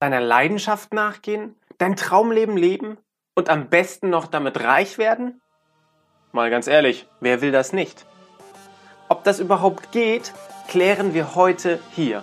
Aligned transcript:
deiner 0.00 0.20
Leidenschaft 0.20 0.94
nachgehen, 0.94 1.54
dein 1.76 1.94
Traumleben 1.94 2.56
leben 2.56 2.96
und 3.34 3.50
am 3.50 3.68
besten 3.68 4.08
noch 4.08 4.26
damit 4.26 4.58
reich 4.58 4.96
werden? 4.96 5.40
Mal 6.32 6.50
ganz 6.50 6.66
ehrlich, 6.66 7.06
wer 7.20 7.42
will 7.42 7.52
das 7.52 7.72
nicht? 7.74 8.06
Ob 9.08 9.24
das 9.24 9.40
überhaupt 9.40 9.92
geht, 9.92 10.32
klären 10.68 11.12
wir 11.12 11.34
heute 11.34 11.80
hier. 11.94 12.22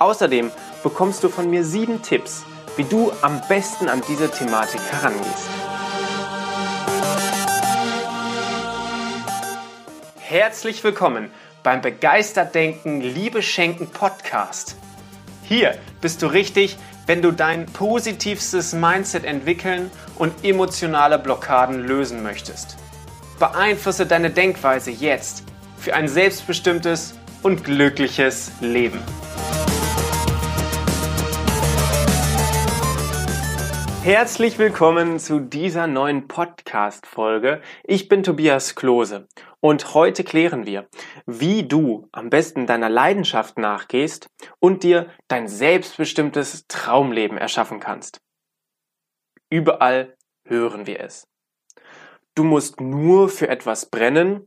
Außerdem 0.00 0.50
bekommst 0.82 1.24
du 1.24 1.30
von 1.30 1.48
mir 1.48 1.64
sieben 1.64 2.02
Tipps, 2.02 2.44
wie 2.76 2.84
du 2.84 3.10
am 3.22 3.40
besten 3.48 3.88
an 3.88 4.02
diese 4.06 4.30
Thematik 4.30 4.80
herangehst. 4.90 5.48
Herzlich 10.18 10.84
willkommen 10.84 11.30
beim 11.62 11.80
Begeistert 11.80 12.54
Denken, 12.54 13.00
Liebe 13.00 13.40
Schenken 13.40 13.88
Podcast. 13.88 14.76
Hier 15.44 15.78
bist 16.02 16.20
du 16.20 16.26
richtig, 16.26 16.76
wenn 17.08 17.22
du 17.22 17.32
dein 17.32 17.64
positivstes 17.64 18.74
Mindset 18.74 19.24
entwickeln 19.24 19.90
und 20.16 20.44
emotionale 20.44 21.18
Blockaden 21.18 21.80
lösen 21.86 22.22
möchtest. 22.22 22.76
Beeinflusse 23.38 24.04
deine 24.04 24.28
Denkweise 24.28 24.90
jetzt 24.90 25.42
für 25.78 25.94
ein 25.94 26.06
selbstbestimmtes 26.06 27.14
und 27.42 27.64
glückliches 27.64 28.52
Leben. 28.60 29.00
Herzlich 34.04 34.58
willkommen 34.58 35.18
zu 35.18 35.40
dieser 35.40 35.86
neuen 35.88 36.28
Podcast-Folge. 36.28 37.60
Ich 37.82 38.08
bin 38.08 38.22
Tobias 38.22 38.76
Klose 38.76 39.26
und 39.60 39.92
heute 39.92 40.22
klären 40.22 40.66
wir, 40.66 40.88
wie 41.26 41.66
du 41.66 42.08
am 42.12 42.30
besten 42.30 42.66
deiner 42.66 42.88
Leidenschaft 42.88 43.58
nachgehst 43.58 44.30
und 44.60 44.84
dir 44.84 45.10
dein 45.26 45.48
selbstbestimmtes 45.48 46.66
Traumleben 46.68 47.36
erschaffen 47.36 47.80
kannst. 47.80 48.20
Überall 49.50 50.16
hören 50.44 50.86
wir 50.86 51.00
es. 51.00 51.26
Du 52.34 52.44
musst 52.44 52.80
nur 52.80 53.28
für 53.28 53.48
etwas 53.48 53.90
brennen 53.90 54.46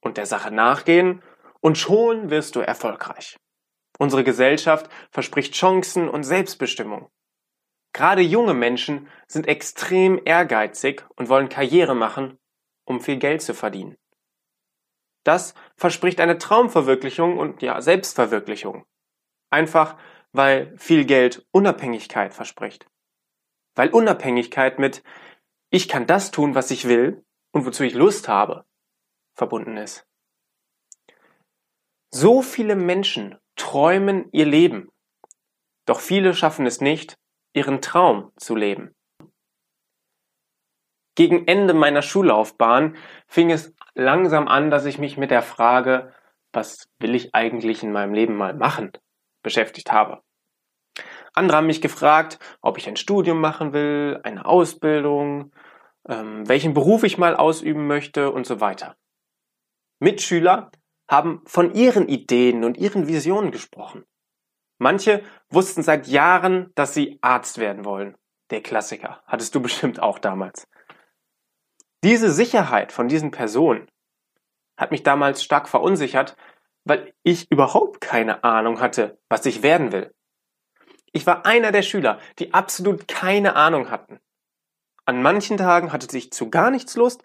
und 0.00 0.16
der 0.16 0.26
Sache 0.26 0.50
nachgehen 0.50 1.22
und 1.60 1.76
schon 1.76 2.30
wirst 2.30 2.56
du 2.56 2.60
erfolgreich. 2.60 3.36
Unsere 3.98 4.24
Gesellschaft 4.24 4.88
verspricht 5.10 5.54
Chancen 5.54 6.08
und 6.08 6.22
Selbstbestimmung. 6.22 7.10
Gerade 7.92 8.22
junge 8.22 8.54
Menschen 8.54 9.08
sind 9.26 9.48
extrem 9.48 10.20
ehrgeizig 10.24 11.04
und 11.16 11.28
wollen 11.28 11.48
Karriere 11.48 11.94
machen, 11.94 12.38
um 12.84 13.00
viel 13.00 13.18
Geld 13.18 13.42
zu 13.42 13.54
verdienen. 13.54 13.96
Das 15.24 15.54
verspricht 15.76 16.20
eine 16.20 16.38
Traumverwirklichung 16.38 17.38
und 17.38 17.60
ja, 17.62 17.80
Selbstverwirklichung. 17.80 18.86
Einfach, 19.50 19.98
weil 20.32 20.76
viel 20.78 21.04
Geld 21.04 21.46
Unabhängigkeit 21.50 22.32
verspricht. 22.32 22.86
Weil 23.74 23.90
Unabhängigkeit 23.90 24.78
mit 24.78 25.02
ich 25.70 25.88
kann 25.88 26.06
das 26.06 26.30
tun, 26.30 26.54
was 26.54 26.70
ich 26.70 26.86
will 26.88 27.24
und 27.52 27.66
wozu 27.66 27.84
ich 27.84 27.94
Lust 27.94 28.28
habe, 28.28 28.64
verbunden 29.34 29.76
ist. 29.76 30.06
So 32.10 32.40
viele 32.40 32.74
Menschen 32.74 33.36
träumen 33.54 34.30
ihr 34.32 34.46
Leben, 34.46 34.90
doch 35.84 36.00
viele 36.00 36.32
schaffen 36.32 36.64
es 36.64 36.80
nicht, 36.80 37.17
ihren 37.52 37.80
Traum 37.80 38.32
zu 38.36 38.54
leben. 38.54 38.94
Gegen 41.14 41.48
Ende 41.48 41.74
meiner 41.74 42.02
Schullaufbahn 42.02 42.96
fing 43.26 43.50
es 43.50 43.74
langsam 43.94 44.46
an, 44.46 44.70
dass 44.70 44.84
ich 44.84 44.98
mich 44.98 45.16
mit 45.16 45.32
der 45.32 45.42
Frage, 45.42 46.12
was 46.52 46.88
will 47.00 47.14
ich 47.14 47.34
eigentlich 47.34 47.82
in 47.82 47.90
meinem 47.90 48.14
Leben 48.14 48.36
mal 48.36 48.54
machen, 48.54 48.92
beschäftigt 49.42 49.90
habe. 49.90 50.22
Andere 51.34 51.56
haben 51.56 51.66
mich 51.66 51.80
gefragt, 51.80 52.38
ob 52.60 52.78
ich 52.78 52.88
ein 52.88 52.96
Studium 52.96 53.40
machen 53.40 53.72
will, 53.72 54.20
eine 54.22 54.44
Ausbildung, 54.44 55.52
ähm, 56.08 56.48
welchen 56.48 56.74
Beruf 56.74 57.04
ich 57.04 57.18
mal 57.18 57.36
ausüben 57.36 57.86
möchte 57.86 58.30
und 58.30 58.46
so 58.46 58.60
weiter. 58.60 58.96
Mitschüler 60.00 60.70
haben 61.08 61.42
von 61.46 61.74
ihren 61.74 62.08
Ideen 62.08 62.64
und 62.64 62.76
ihren 62.76 63.08
Visionen 63.08 63.50
gesprochen. 63.50 64.04
Manche 64.78 65.22
wussten 65.50 65.82
seit 65.82 66.06
Jahren, 66.06 66.72
dass 66.74 66.94
sie 66.94 67.18
Arzt 67.20 67.58
werden 67.58 67.84
wollen. 67.84 68.16
Der 68.50 68.62
Klassiker. 68.62 69.22
Hattest 69.26 69.54
du 69.54 69.60
bestimmt 69.60 70.00
auch 70.00 70.18
damals. 70.18 70.66
Diese 72.04 72.30
Sicherheit 72.30 72.92
von 72.92 73.08
diesen 73.08 73.32
Personen 73.32 73.88
hat 74.76 74.92
mich 74.92 75.02
damals 75.02 75.42
stark 75.42 75.68
verunsichert, 75.68 76.36
weil 76.84 77.12
ich 77.24 77.50
überhaupt 77.50 78.00
keine 78.00 78.44
Ahnung 78.44 78.80
hatte, 78.80 79.18
was 79.28 79.44
ich 79.44 79.62
werden 79.62 79.92
will. 79.92 80.14
Ich 81.12 81.26
war 81.26 81.44
einer 81.44 81.72
der 81.72 81.82
Schüler, 81.82 82.20
die 82.38 82.54
absolut 82.54 83.08
keine 83.08 83.56
Ahnung 83.56 83.90
hatten. 83.90 84.20
An 85.04 85.20
manchen 85.22 85.56
Tagen 85.56 85.92
hatte 85.92 86.16
ich 86.16 86.30
zu 86.32 86.50
gar 86.50 86.70
nichts 86.70 86.94
Lust 86.96 87.22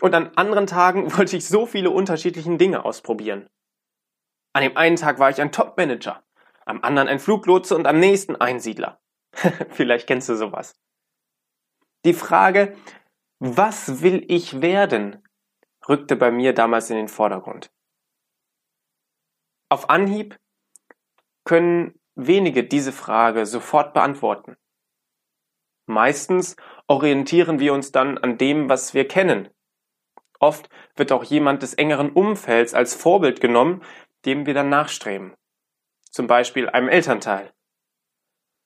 und 0.00 0.14
an 0.14 0.32
anderen 0.36 0.66
Tagen 0.66 1.12
wollte 1.18 1.36
ich 1.36 1.46
so 1.46 1.66
viele 1.66 1.90
unterschiedliche 1.90 2.56
Dinge 2.56 2.84
ausprobieren. 2.84 3.46
An 4.54 4.62
dem 4.62 4.76
einen 4.76 4.96
Tag 4.96 5.18
war 5.18 5.28
ich 5.28 5.40
ein 5.40 5.52
Top-Manager, 5.52 6.22
am 6.66 6.82
anderen 6.82 7.08
ein 7.08 7.18
Fluglotse 7.18 7.74
und 7.74 7.86
am 7.86 7.98
nächsten 7.98 8.36
Einsiedler. 8.36 9.00
Vielleicht 9.70 10.06
kennst 10.06 10.28
du 10.28 10.36
sowas. 10.36 10.74
Die 12.04 12.14
Frage, 12.14 12.76
was 13.38 14.02
will 14.02 14.24
ich 14.28 14.60
werden? 14.60 15.22
rückte 15.88 16.16
bei 16.16 16.30
mir 16.30 16.52
damals 16.52 16.90
in 16.90 16.96
den 16.96 17.08
Vordergrund. 17.08 17.70
Auf 19.68 19.88
Anhieb 19.88 20.38
können 21.44 21.98
wenige 22.16 22.64
diese 22.64 22.92
Frage 22.92 23.46
sofort 23.46 23.94
beantworten. 23.94 24.56
Meistens 25.86 26.56
orientieren 26.88 27.60
wir 27.60 27.72
uns 27.72 27.92
dann 27.92 28.18
an 28.18 28.38
dem, 28.38 28.68
was 28.68 28.94
wir 28.94 29.06
kennen. 29.06 29.48
Oft 30.40 30.68
wird 30.96 31.12
auch 31.12 31.24
jemand 31.24 31.62
des 31.62 31.74
engeren 31.74 32.10
Umfelds 32.10 32.74
als 32.74 32.94
Vorbild 32.94 33.40
genommen, 33.40 33.82
dem 34.24 34.46
wir 34.46 34.54
dann 34.54 34.68
nachstreben. 34.68 35.34
Zum 36.16 36.28
Beispiel 36.28 36.70
einem 36.70 36.88
Elternteil. 36.88 37.52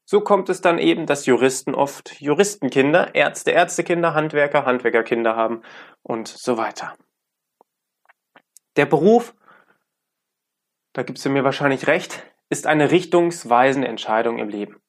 So 0.05 0.21
kommt 0.21 0.49
es 0.51 0.61
dann 0.61 0.79
eben, 0.79 1.07
dass 1.07 1.27
Juristen 1.27 1.75
oft 1.75 2.21
Juristenkinder, 2.21 3.17
Ärzte 3.17 3.51
Ärztekinder, 3.51 4.15
Handwerker 4.15 4.67
Handwerkerkinder 4.67 5.35
haben 5.35 5.63
und 6.05 6.29
so 6.29 6.59
weiter. 6.59 6.97
Der 8.77 8.87
Beruf, 8.87 9.35
da 10.93 11.03
gibst 11.03 11.25
du 11.25 11.31
mir 11.31 11.43
wahrscheinlich 11.43 11.89
recht, 11.89 12.23
ist 12.51 12.69
eine 12.69 12.93
richtungsweisende 12.93 13.89
Entscheidung 13.89 14.39
im 14.39 14.49
Leben. 14.49 14.81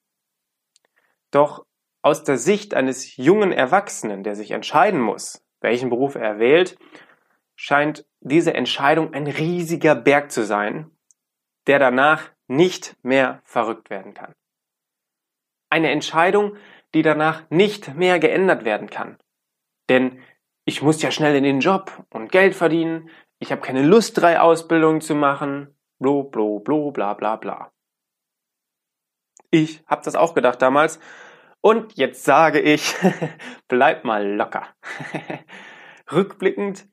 Doch 1.32 1.66
aus 2.00 2.22
der 2.22 2.38
Sicht 2.38 2.74
eines 2.74 3.16
jungen 3.16 3.50
Erwachsenen, 3.50 4.22
der 4.22 4.36
sich 4.36 4.52
entscheiden 4.52 5.00
muss, 5.00 5.44
welchen 5.62 5.90
Beruf 5.90 6.14
er 6.14 6.38
wählt, 6.38 6.78
scheint 7.56 8.06
diese 8.20 8.54
Entscheidung 8.54 9.14
ein 9.14 9.26
riesiger 9.26 9.96
Berg 9.96 10.30
zu 10.30 10.44
sein, 10.44 10.92
der 11.66 11.80
danach 11.80 12.30
nicht 12.56 12.96
mehr 13.02 13.40
verrückt 13.44 13.90
werden 13.90 14.14
kann. 14.14 14.34
Eine 15.70 15.90
Entscheidung, 15.90 16.56
die 16.94 17.02
danach 17.02 17.48
nicht 17.50 17.94
mehr 17.94 18.18
geändert 18.18 18.64
werden 18.64 18.90
kann. 18.90 19.18
Denn 19.88 20.20
ich 20.64 20.82
muss 20.82 21.02
ja 21.02 21.10
schnell 21.10 21.34
in 21.34 21.44
den 21.44 21.60
Job 21.60 22.04
und 22.10 22.30
Geld 22.30 22.54
verdienen, 22.54 23.10
ich 23.38 23.50
habe 23.50 23.62
keine 23.62 23.82
Lust, 23.82 24.20
drei 24.20 24.38
Ausbildungen 24.38 25.00
zu 25.00 25.14
machen, 25.14 25.74
blo, 25.98 26.22
blo, 26.22 26.60
blo, 26.60 26.92
bla, 26.92 27.14
bla, 27.14 27.36
bla. 27.36 27.72
Ich 29.50 29.82
habe 29.86 30.02
das 30.04 30.14
auch 30.14 30.34
gedacht 30.34 30.62
damals. 30.62 31.00
Und 31.60 31.96
jetzt 31.96 32.24
sage 32.24 32.60
ich, 32.60 32.94
bleib 33.68 34.04
mal 34.04 34.26
locker. 34.26 34.66
Rückblickend 36.12 36.88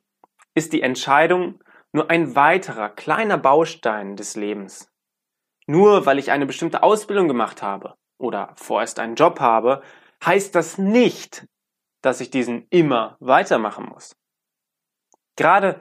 ist 0.56 0.74
die 0.74 0.82
Entscheidung 0.82 1.64
nur 1.92 2.10
ein 2.10 2.36
weiterer 2.36 2.90
kleiner 2.90 3.38
Baustein 3.38 4.16
des 4.16 4.36
Lebens. 4.36 4.92
Nur 5.70 6.08
weil 6.08 6.18
ich 6.18 6.32
eine 6.32 6.48
bestimmte 6.48 6.82
Ausbildung 6.82 7.28
gemacht 7.28 7.62
habe 7.62 7.94
oder 8.18 8.54
vorerst 8.56 8.98
einen 8.98 9.14
Job 9.14 9.40
habe, 9.40 9.84
heißt 10.26 10.56
das 10.56 10.80
nicht, 10.80 11.46
dass 12.02 12.22
ich 12.22 12.32
diesen 12.32 12.66
immer 12.72 13.18
weitermachen 13.20 13.86
muss. 13.86 14.16
Gerade 15.36 15.80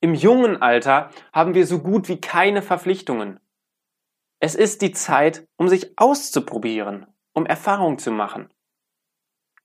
im 0.00 0.14
jungen 0.14 0.62
Alter 0.62 1.10
haben 1.34 1.52
wir 1.52 1.66
so 1.66 1.80
gut 1.80 2.08
wie 2.08 2.18
keine 2.18 2.62
Verpflichtungen. 2.62 3.38
Es 4.40 4.54
ist 4.54 4.80
die 4.80 4.92
Zeit, 4.92 5.46
um 5.58 5.68
sich 5.68 5.98
auszuprobieren, 5.98 7.06
um 7.34 7.44
Erfahrung 7.44 7.98
zu 7.98 8.12
machen. 8.12 8.48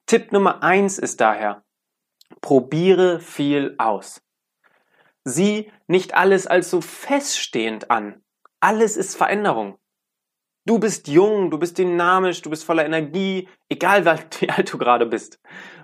Tipp 0.05 0.33
Nummer 0.33 0.63
eins 0.63 0.99
ist 0.99 1.21
daher, 1.21 1.63
probiere 2.41 3.21
viel 3.21 3.75
aus. 3.77 4.21
Sieh 5.23 5.71
nicht 5.87 6.13
alles 6.13 6.45
als 6.45 6.69
so 6.69 6.81
feststehend 6.81 7.89
an. 7.89 8.21
Alles 8.61 8.95
ist 8.95 9.15
Veränderung. 9.15 9.79
Du 10.65 10.77
bist 10.77 11.07
jung, 11.07 11.49
du 11.49 11.57
bist 11.57 11.79
dynamisch, 11.79 12.43
du 12.43 12.51
bist 12.51 12.63
voller 12.63 12.85
Energie, 12.85 13.49
egal 13.69 14.05
wie 14.39 14.49
alt 14.49 14.71
du 14.71 14.77
gerade 14.77 15.07
bist. 15.07 15.39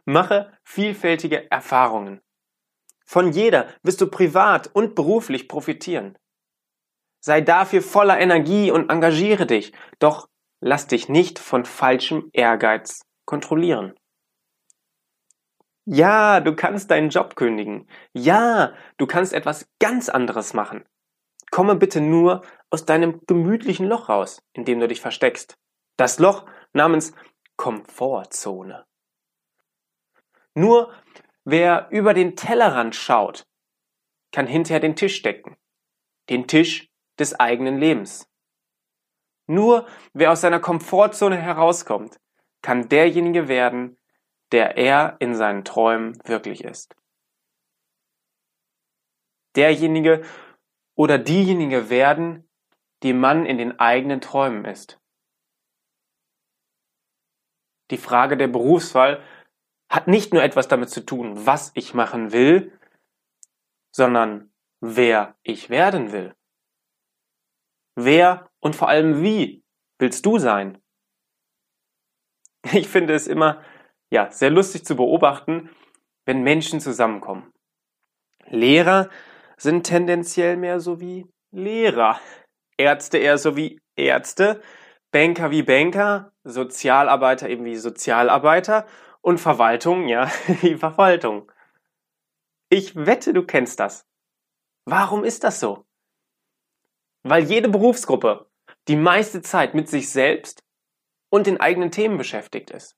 Mache 0.06 0.53
vielfältige 0.63 1.50
Erfahrungen. 1.50 2.21
Von 3.03 3.31
jeder 3.31 3.68
wirst 3.81 4.01
du 4.01 4.07
privat 4.07 4.68
und 4.74 4.94
beruflich 4.94 5.47
profitieren. 5.47 6.18
Sei 7.19 7.41
dafür 7.41 7.81
voller 7.81 8.19
Energie 8.19 8.69
und 8.69 8.91
engagiere 8.91 9.47
dich. 9.47 9.74
Doch 9.97 10.29
lass 10.59 10.85
dich 10.85 11.09
nicht 11.09 11.39
von 11.39 11.65
falschem 11.65 12.29
Ehrgeiz 12.31 13.01
kontrollieren. 13.25 13.95
Ja, 15.85 16.41
du 16.41 16.53
kannst 16.53 16.91
deinen 16.91 17.09
Job 17.09 17.35
kündigen. 17.35 17.89
Ja, 18.13 18.74
du 18.97 19.07
kannst 19.07 19.33
etwas 19.33 19.68
ganz 19.79 20.09
anderes 20.09 20.53
machen. 20.53 20.85
Komme 21.52 21.76
bitte 21.76 22.02
nur 22.02 22.44
aus 22.70 22.86
deinem 22.86 23.22
gemütlichen 23.26 23.88
Loch 23.88 24.10
raus, 24.10 24.44
in 24.54 24.66
dem 24.66 24.80
du 24.80 24.88
dich 24.88 25.02
versteckst. 25.02 25.58
Das 25.96 26.20
Loch 26.20 26.46
namens 26.74 27.14
Komfortzone. 27.56 28.86
Nur 30.54 30.94
wer 31.44 31.88
über 31.92 32.14
den 32.14 32.36
Tellerrand 32.36 32.96
schaut, 32.96 33.48
kann 34.32 34.48
hinterher 34.48 34.80
den 34.80 34.96
Tisch 34.96 35.22
decken. 35.22 35.58
Den 36.30 36.48
Tisch 36.48 36.90
des 37.18 37.40
eigenen 37.40 37.78
Lebens. 37.78 38.30
Nur 39.48 39.88
wer 40.14 40.32
aus 40.32 40.42
seiner 40.42 40.60
Komfortzone 40.60 41.38
herauskommt, 41.38 42.20
kann 42.62 42.90
derjenige 42.90 43.48
werden, 43.48 43.98
der 44.52 44.78
er 44.78 45.16
in 45.20 45.36
seinen 45.36 45.64
Träumen 45.64 46.20
wirklich 46.26 46.64
ist. 46.64 46.96
Derjenige 49.56 50.24
oder 50.98 51.20
diejenige 51.20 51.90
werden, 51.90 52.50
die 53.04 53.14
man 53.14 53.46
in 53.46 53.58
den 53.58 53.80
eigenen 53.80 54.20
Träumen 54.20 54.66
ist. 54.66 55.00
Die 57.92 57.98
Frage 57.98 58.36
der 58.36 58.48
Berufswahl 58.48 59.24
hat 59.90 60.08
nicht 60.08 60.34
nur 60.34 60.44
etwas 60.44 60.68
damit 60.68 60.90
zu 60.90 61.06
tun, 61.06 61.46
was 61.46 61.72
ich 61.76 61.94
machen 61.94 62.34
will, 62.34 62.78
sondern 63.96 64.52
wer 64.82 65.38
ich 65.44 65.70
werden 65.70 66.12
will. 66.12 66.36
Wer 67.96 68.50
und 68.60 68.76
vor 68.76 68.90
allem 68.90 69.22
wie 69.22 69.64
willst 70.00 70.26
du 70.26 70.40
sein? 70.40 70.82
Ich 72.74 72.90
finde 72.90 73.14
es 73.14 73.28
immer 73.28 73.64
ja, 74.10 74.30
sehr 74.32 74.50
lustig 74.50 74.84
zu 74.84 74.96
beobachten, 74.96 75.70
wenn 76.26 76.42
Menschen 76.42 76.82
zusammenkommen. 76.82 77.54
Lehrer 78.48 79.10
sind 79.57 79.83
tendenziell 79.83 80.57
mehr 80.57 80.80
so 80.80 81.00
wie 81.00 81.27
Lehrer, 81.51 82.19
Ärzte 82.77 83.18
eher 83.18 83.38
so 83.38 83.56
wie 83.56 83.80
Ärzte, 83.95 84.62
Banker 85.12 85.51
wie 85.51 85.63
Banker, 85.63 86.31
Sozialarbeiter 86.44 87.50
eben 87.50 87.65
wie 87.65 87.75
Sozialarbeiter 87.75 88.86
und 89.21 89.39
Verwaltung, 89.39 90.07
ja, 90.07 90.31
wie 90.62 90.75
Verwaltung. 90.75 91.51
Ich 92.69 92.95
wette, 92.95 93.33
du 93.33 93.44
kennst 93.44 93.80
das. 93.80 94.06
Warum 94.86 95.24
ist 95.24 95.44
das 95.44 95.60
so? 95.60 95.86
Weil 97.24 97.44
jede 97.44 97.69
Berufsgruppe 97.69 98.50
die 98.88 98.95
meiste 98.95 99.42
Zeit 99.42 99.74
mit 99.74 99.89
sich 99.89 100.10
selbst 100.10 100.63
und 101.30 101.48
den 101.48 101.60
eigenen 101.60 101.92
Themen 101.92 102.18
beschäftigt 102.18 102.71
ist. 102.71 102.95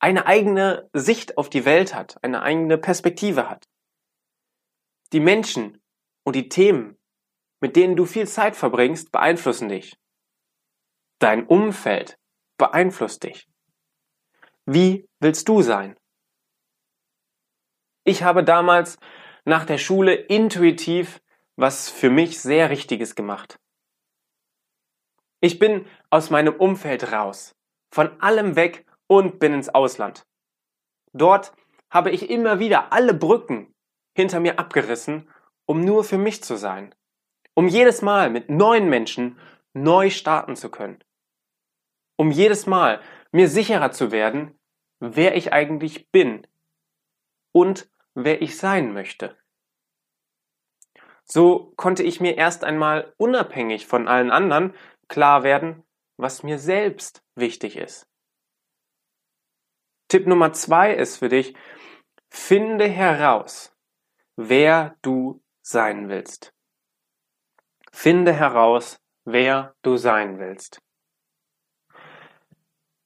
Eine 0.00 0.26
eigene 0.26 0.88
Sicht 0.92 1.38
auf 1.38 1.48
die 1.48 1.64
Welt 1.64 1.94
hat, 1.94 2.22
eine 2.22 2.42
eigene 2.42 2.78
Perspektive 2.78 3.48
hat. 3.48 3.68
Die 5.12 5.20
Menschen 5.20 5.82
und 6.24 6.36
die 6.36 6.48
Themen, 6.48 6.98
mit 7.60 7.76
denen 7.76 7.96
du 7.96 8.06
viel 8.06 8.26
Zeit 8.26 8.56
verbringst, 8.56 9.12
beeinflussen 9.12 9.68
dich. 9.68 9.96
Dein 11.18 11.46
Umfeld 11.46 12.18
beeinflusst 12.58 13.22
dich. 13.22 13.48
Wie 14.66 15.08
willst 15.20 15.48
du 15.48 15.62
sein? 15.62 15.96
Ich 18.04 18.22
habe 18.22 18.42
damals 18.42 18.98
nach 19.44 19.64
der 19.64 19.78
Schule 19.78 20.14
intuitiv 20.14 21.20
was 21.56 21.88
für 21.90 22.10
mich 22.10 22.40
sehr 22.40 22.70
Richtiges 22.70 23.14
gemacht. 23.14 23.58
Ich 25.40 25.58
bin 25.58 25.86
aus 26.10 26.30
meinem 26.30 26.54
Umfeld 26.54 27.12
raus, 27.12 27.54
von 27.90 28.20
allem 28.20 28.56
weg 28.56 28.86
und 29.06 29.38
bin 29.38 29.52
ins 29.52 29.68
Ausland. 29.68 30.26
Dort 31.12 31.52
habe 31.90 32.10
ich 32.10 32.30
immer 32.30 32.58
wieder 32.58 32.92
alle 32.92 33.12
Brücken 33.12 33.71
hinter 34.14 34.40
mir 34.40 34.58
abgerissen, 34.58 35.28
um 35.66 35.80
nur 35.80 36.04
für 36.04 36.18
mich 36.18 36.42
zu 36.42 36.56
sein, 36.56 36.94
um 37.54 37.68
jedes 37.68 38.02
Mal 38.02 38.30
mit 38.30 38.50
neuen 38.50 38.88
Menschen 38.88 39.38
neu 39.74 40.10
starten 40.10 40.56
zu 40.56 40.70
können, 40.70 41.02
um 42.16 42.30
jedes 42.30 42.66
Mal 42.66 43.00
mir 43.30 43.48
sicherer 43.48 43.92
zu 43.92 44.12
werden, 44.12 44.58
wer 45.00 45.36
ich 45.36 45.52
eigentlich 45.52 46.10
bin 46.10 46.46
und 47.52 47.90
wer 48.14 48.42
ich 48.42 48.56
sein 48.56 48.92
möchte. 48.92 49.36
So 51.24 51.72
konnte 51.76 52.02
ich 52.02 52.20
mir 52.20 52.36
erst 52.36 52.64
einmal 52.64 53.14
unabhängig 53.16 53.86
von 53.86 54.08
allen 54.08 54.30
anderen 54.30 54.74
klar 55.08 55.42
werden, 55.42 55.82
was 56.16 56.42
mir 56.42 56.58
selbst 56.58 57.24
wichtig 57.34 57.76
ist. 57.76 58.08
Tipp 60.08 60.26
Nummer 60.26 60.52
zwei 60.52 60.92
ist 60.92 61.16
für 61.18 61.30
dich, 61.30 61.54
finde 62.28 62.86
heraus, 62.86 63.71
wer 64.48 64.96
du 65.02 65.42
sein 65.62 66.08
willst. 66.08 66.52
Finde 67.92 68.32
heraus, 68.32 69.00
wer 69.24 69.74
du 69.82 69.96
sein 69.96 70.38
willst. 70.38 70.80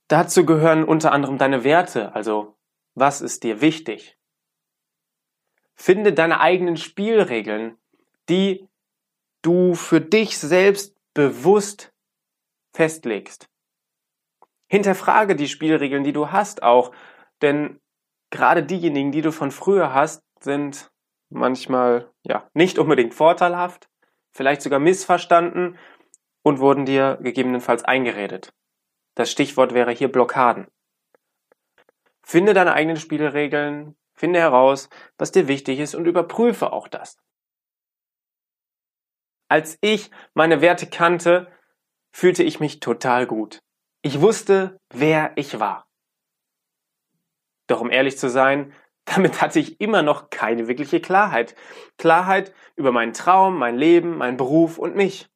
Dazu 0.08 0.46
gehören 0.46 0.84
unter 0.84 1.12
anderem 1.12 1.38
deine 1.38 1.64
Werte, 1.64 2.14
also 2.14 2.56
was 2.94 3.20
ist 3.20 3.42
dir 3.42 3.60
wichtig? 3.60 4.16
Finde 5.74 6.12
deine 6.12 6.40
eigenen 6.40 6.76
Spielregeln, 6.76 7.76
die 8.28 8.68
du 9.42 9.74
für 9.74 10.00
dich 10.00 10.38
selbst 10.38 10.96
bewusst 11.12 11.92
festlegst. 12.72 13.48
Hinterfrage 14.68 15.36
die 15.36 15.48
Spielregeln, 15.48 16.04
die 16.04 16.12
du 16.12 16.30
hast 16.30 16.62
auch, 16.62 16.92
denn 17.42 17.80
gerade 18.30 18.62
diejenigen, 18.62 19.12
die 19.12 19.22
du 19.22 19.32
von 19.32 19.50
früher 19.50 19.92
hast, 19.92 20.22
sind 20.40 20.90
manchmal 21.28 22.12
ja 22.22 22.48
nicht 22.54 22.78
unbedingt 22.78 23.14
vorteilhaft, 23.14 23.88
vielleicht 24.32 24.62
sogar 24.62 24.78
missverstanden 24.78 25.78
und 26.42 26.60
wurden 26.60 26.86
dir 26.86 27.18
gegebenenfalls 27.20 27.84
eingeredet. 27.84 28.52
Das 29.14 29.30
Stichwort 29.30 29.74
wäre 29.74 29.92
hier 29.92 30.10
Blockaden. 30.12 30.68
Finde 32.22 32.54
deine 32.54 32.74
eigenen 32.74 32.96
Spielregeln, 32.96 33.96
finde 34.14 34.40
heraus, 34.40 34.88
was 35.16 35.32
dir 35.32 35.48
wichtig 35.48 35.78
ist 35.78 35.94
und 35.94 36.06
überprüfe 36.06 36.72
auch 36.72 36.88
das. 36.88 37.16
Als 39.48 39.78
ich 39.80 40.10
meine 40.34 40.60
Werte 40.60 40.88
kannte, 40.88 41.50
fühlte 42.12 42.42
ich 42.42 42.60
mich 42.60 42.80
total 42.80 43.26
gut. 43.26 43.62
Ich 44.02 44.20
wusste, 44.20 44.80
wer 44.90 45.32
ich 45.36 45.60
war. 45.60 45.86
Doch 47.66 47.80
um 47.80 47.90
ehrlich 47.90 48.18
zu 48.18 48.28
sein, 48.28 48.72
damit 49.06 49.40
hatte 49.40 49.58
ich 49.58 49.80
immer 49.80 50.02
noch 50.02 50.30
keine 50.30 50.68
wirkliche 50.68 51.00
Klarheit. 51.00 51.54
Klarheit 51.96 52.52
über 52.74 52.92
meinen 52.92 53.14
Traum, 53.14 53.56
mein 53.58 53.78
Leben, 53.78 54.18
meinen 54.18 54.36
Beruf 54.36 54.78
und 54.78 54.94
mich. 54.94 55.28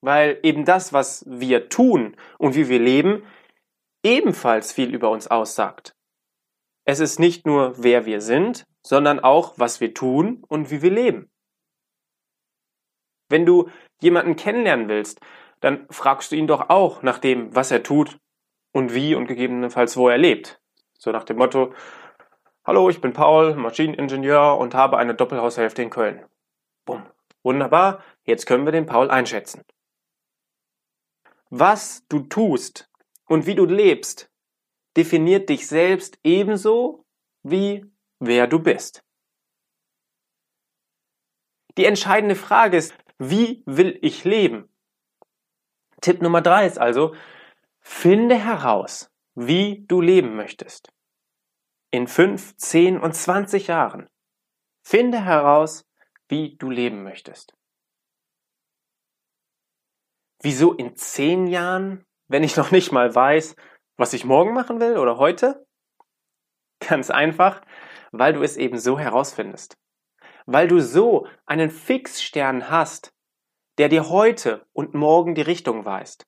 Weil 0.00 0.38
eben 0.42 0.64
das, 0.64 0.92
was 0.92 1.24
wir 1.28 1.68
tun 1.68 2.16
und 2.38 2.54
wie 2.54 2.68
wir 2.68 2.78
leben, 2.78 3.22
ebenfalls 4.02 4.72
viel 4.72 4.94
über 4.94 5.10
uns 5.10 5.26
aussagt. 5.26 5.94
Es 6.86 7.00
ist 7.00 7.18
nicht 7.18 7.46
nur, 7.46 7.74
wer 7.82 8.06
wir 8.06 8.20
sind, 8.22 8.64
sondern 8.82 9.20
auch, 9.20 9.54
was 9.58 9.80
wir 9.80 9.92
tun 9.92 10.42
und 10.48 10.70
wie 10.70 10.80
wir 10.80 10.90
leben. 10.90 11.30
Wenn 13.28 13.44
du 13.44 13.68
jemanden 14.00 14.36
kennenlernen 14.36 14.88
willst, 14.88 15.20
dann 15.60 15.86
fragst 15.90 16.32
du 16.32 16.36
ihn 16.36 16.46
doch 16.46 16.70
auch 16.70 17.02
nach 17.02 17.18
dem, 17.18 17.54
was 17.54 17.70
er 17.70 17.82
tut 17.82 18.18
und 18.72 18.94
wie 18.94 19.14
und 19.14 19.26
gegebenenfalls 19.26 19.96
wo 19.96 20.08
er 20.08 20.18
lebt. 20.18 20.59
So 21.02 21.12
nach 21.12 21.24
dem 21.24 21.38
Motto, 21.38 21.72
Hallo, 22.62 22.90
ich 22.90 23.00
bin 23.00 23.14
Paul, 23.14 23.54
Maschineningenieur 23.54 24.58
und 24.58 24.74
habe 24.74 24.98
eine 24.98 25.14
Doppelhaushälfte 25.14 25.80
in 25.82 25.88
Köln. 25.88 26.26
Bumm. 26.84 27.06
Wunderbar, 27.42 28.04
jetzt 28.24 28.44
können 28.44 28.66
wir 28.66 28.72
den 28.72 28.84
Paul 28.84 29.10
einschätzen. 29.10 29.64
Was 31.48 32.06
du 32.08 32.20
tust 32.20 32.90
und 33.24 33.46
wie 33.46 33.54
du 33.54 33.64
lebst, 33.64 34.30
definiert 34.94 35.48
dich 35.48 35.66
selbst 35.66 36.18
ebenso 36.22 37.06
wie 37.42 37.90
wer 38.18 38.46
du 38.46 38.58
bist. 38.58 39.02
Die 41.78 41.86
entscheidende 41.86 42.36
Frage 42.36 42.76
ist, 42.76 42.92
wie 43.18 43.62
will 43.64 43.98
ich 44.02 44.24
leben? 44.24 44.68
Tipp 46.02 46.20
Nummer 46.20 46.42
drei 46.42 46.66
ist 46.66 46.78
also, 46.78 47.14
finde 47.80 48.34
heraus, 48.34 49.10
wie 49.46 49.84
du 49.86 50.00
leben 50.00 50.36
möchtest. 50.36 50.92
In 51.90 52.06
fünf, 52.06 52.56
zehn 52.56 52.98
und 52.98 53.14
zwanzig 53.14 53.66
Jahren. 53.66 54.08
Finde 54.82 55.24
heraus, 55.24 55.84
wie 56.28 56.56
du 56.56 56.70
leben 56.70 57.02
möchtest. 57.02 57.54
Wieso 60.42 60.72
in 60.72 60.96
zehn 60.96 61.46
Jahren, 61.46 62.04
wenn 62.28 62.44
ich 62.44 62.56
noch 62.58 62.70
nicht 62.70 62.92
mal 62.92 63.14
weiß, 63.14 63.56
was 63.96 64.12
ich 64.12 64.24
morgen 64.24 64.54
machen 64.54 64.80
will 64.80 64.96
oder 64.96 65.18
heute? 65.18 65.66
Ganz 66.80 67.10
einfach, 67.10 67.60
weil 68.12 68.32
du 68.32 68.42
es 68.42 68.56
eben 68.56 68.78
so 68.78 68.98
herausfindest 68.98 69.76
weil 70.52 70.66
du 70.66 70.80
so 70.80 71.26
einen 71.46 71.70
Fixstern 71.70 72.70
hast, 72.70 73.12
der 73.78 73.88
dir 73.88 74.08
heute 74.08 74.66
und 74.72 74.94
morgen 74.94 75.34
die 75.34 75.42
Richtung 75.42 75.84
weist. 75.84 76.26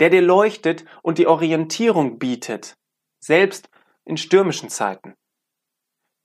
Der 0.00 0.10
dir 0.10 0.22
leuchtet 0.22 0.84
und 1.02 1.18
die 1.18 1.26
Orientierung 1.26 2.18
bietet, 2.18 2.76
selbst 3.18 3.70
in 4.04 4.16
stürmischen 4.16 4.68
Zeiten. 4.68 5.14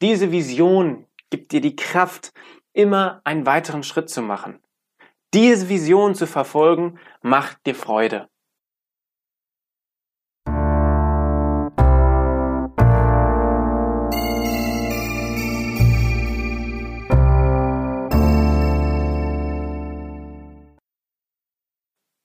Diese 0.01 0.31
Vision 0.31 1.05
gibt 1.29 1.51
dir 1.51 1.61
die 1.61 1.75
Kraft, 1.75 2.33
immer 2.73 3.21
einen 3.23 3.45
weiteren 3.45 3.83
Schritt 3.83 4.09
zu 4.09 4.21
machen. 4.21 4.61
Diese 5.33 5.69
Vision 5.69 6.15
zu 6.15 6.27
verfolgen, 6.27 6.99
macht 7.21 7.65
dir 7.65 7.75
Freude. 7.75 8.29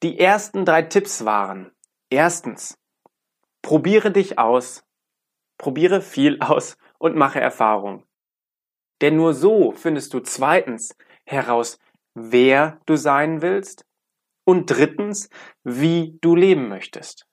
Die 0.02 0.18
ersten 0.18 0.64
drei 0.64 0.82
Tipps 0.82 1.24
waren, 1.24 1.72
erstens, 2.10 2.78
probiere 3.62 4.10
dich 4.10 4.38
aus, 4.38 4.84
probiere 5.58 6.02
viel 6.02 6.38
aus 6.40 6.76
und 6.98 7.16
mache 7.16 7.40
Erfahrung. 7.40 8.06
Denn 9.00 9.16
nur 9.16 9.34
so 9.34 9.72
findest 9.72 10.12
du 10.14 10.20
zweitens 10.20 10.96
heraus, 11.24 11.78
wer 12.14 12.80
du 12.86 12.96
sein 12.96 13.42
willst 13.42 13.86
und 14.44 14.66
drittens, 14.66 15.28
wie 15.64 16.18
du 16.20 16.36
leben 16.36 16.68
möchtest. 16.68 17.26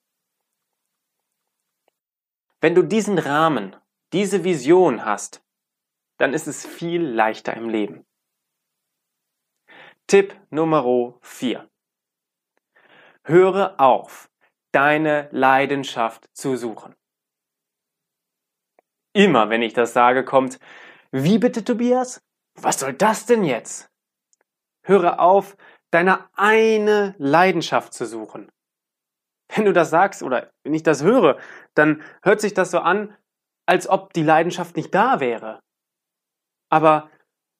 Wenn 2.59 2.75
du 2.75 2.81
diesen 2.81 3.17
Rahmen, 3.17 3.75
diese 4.13 4.43
Vision 4.43 5.05
hast, 5.05 5.43
dann 6.17 6.33
ist 6.33 6.47
es 6.47 6.65
viel 6.65 7.01
leichter 7.01 7.55
im 7.55 7.69
Leben. 7.69 8.05
Tipp 10.07 10.35
Nummer 10.49 11.17
4. 11.21 11.69
Höre 13.25 13.79
auf, 13.79 14.29
deine 14.73 15.29
Leidenschaft 15.31 16.25
zu 16.33 16.57
suchen. 16.57 16.93
Immer 19.13 19.49
wenn 19.49 19.61
ich 19.61 19.73
das 19.73 19.93
sage, 19.93 20.25
kommt, 20.25 20.59
wie 21.11 21.37
bitte 21.37 21.63
Tobias? 21.63 22.21
Was 22.55 22.79
soll 22.79 22.93
das 22.93 23.25
denn 23.25 23.43
jetzt? 23.43 23.89
Höre 24.85 25.19
auf, 25.19 25.55
deine 25.91 26.27
eine 26.33 27.15
Leidenschaft 27.17 27.93
zu 27.93 28.05
suchen. 28.05 28.51
Wenn 29.55 29.65
du 29.65 29.73
das 29.73 29.89
sagst 29.89 30.23
oder 30.23 30.51
wenn 30.63 30.73
ich 30.73 30.83
das 30.83 31.03
höre, 31.03 31.39
dann 31.75 32.01
hört 32.23 32.41
sich 32.41 32.53
das 32.53 32.71
so 32.71 32.79
an, 32.79 33.15
als 33.65 33.87
ob 33.87 34.11
die 34.13 34.23
Leidenschaft 34.23 34.75
nicht 34.75 34.93
da 34.93 35.19
wäre. 35.19 35.61
Aber 36.69 37.09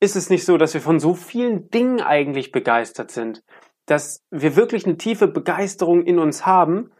ist 0.01 0.15
es 0.15 0.29
nicht 0.29 0.43
so, 0.43 0.57
dass 0.57 0.73
wir 0.73 0.81
von 0.81 0.99
so 0.99 1.13
vielen 1.13 1.69
Dingen 1.69 2.01
eigentlich 2.01 2.51
begeistert 2.51 3.11
sind, 3.11 3.43
dass 3.85 4.23
wir 4.31 4.55
wirklich 4.55 4.85
eine 4.85 4.97
tiefe 4.97 5.27
Begeisterung 5.27 6.03
in 6.03 6.19
uns 6.19 6.45
haben, 6.45 6.91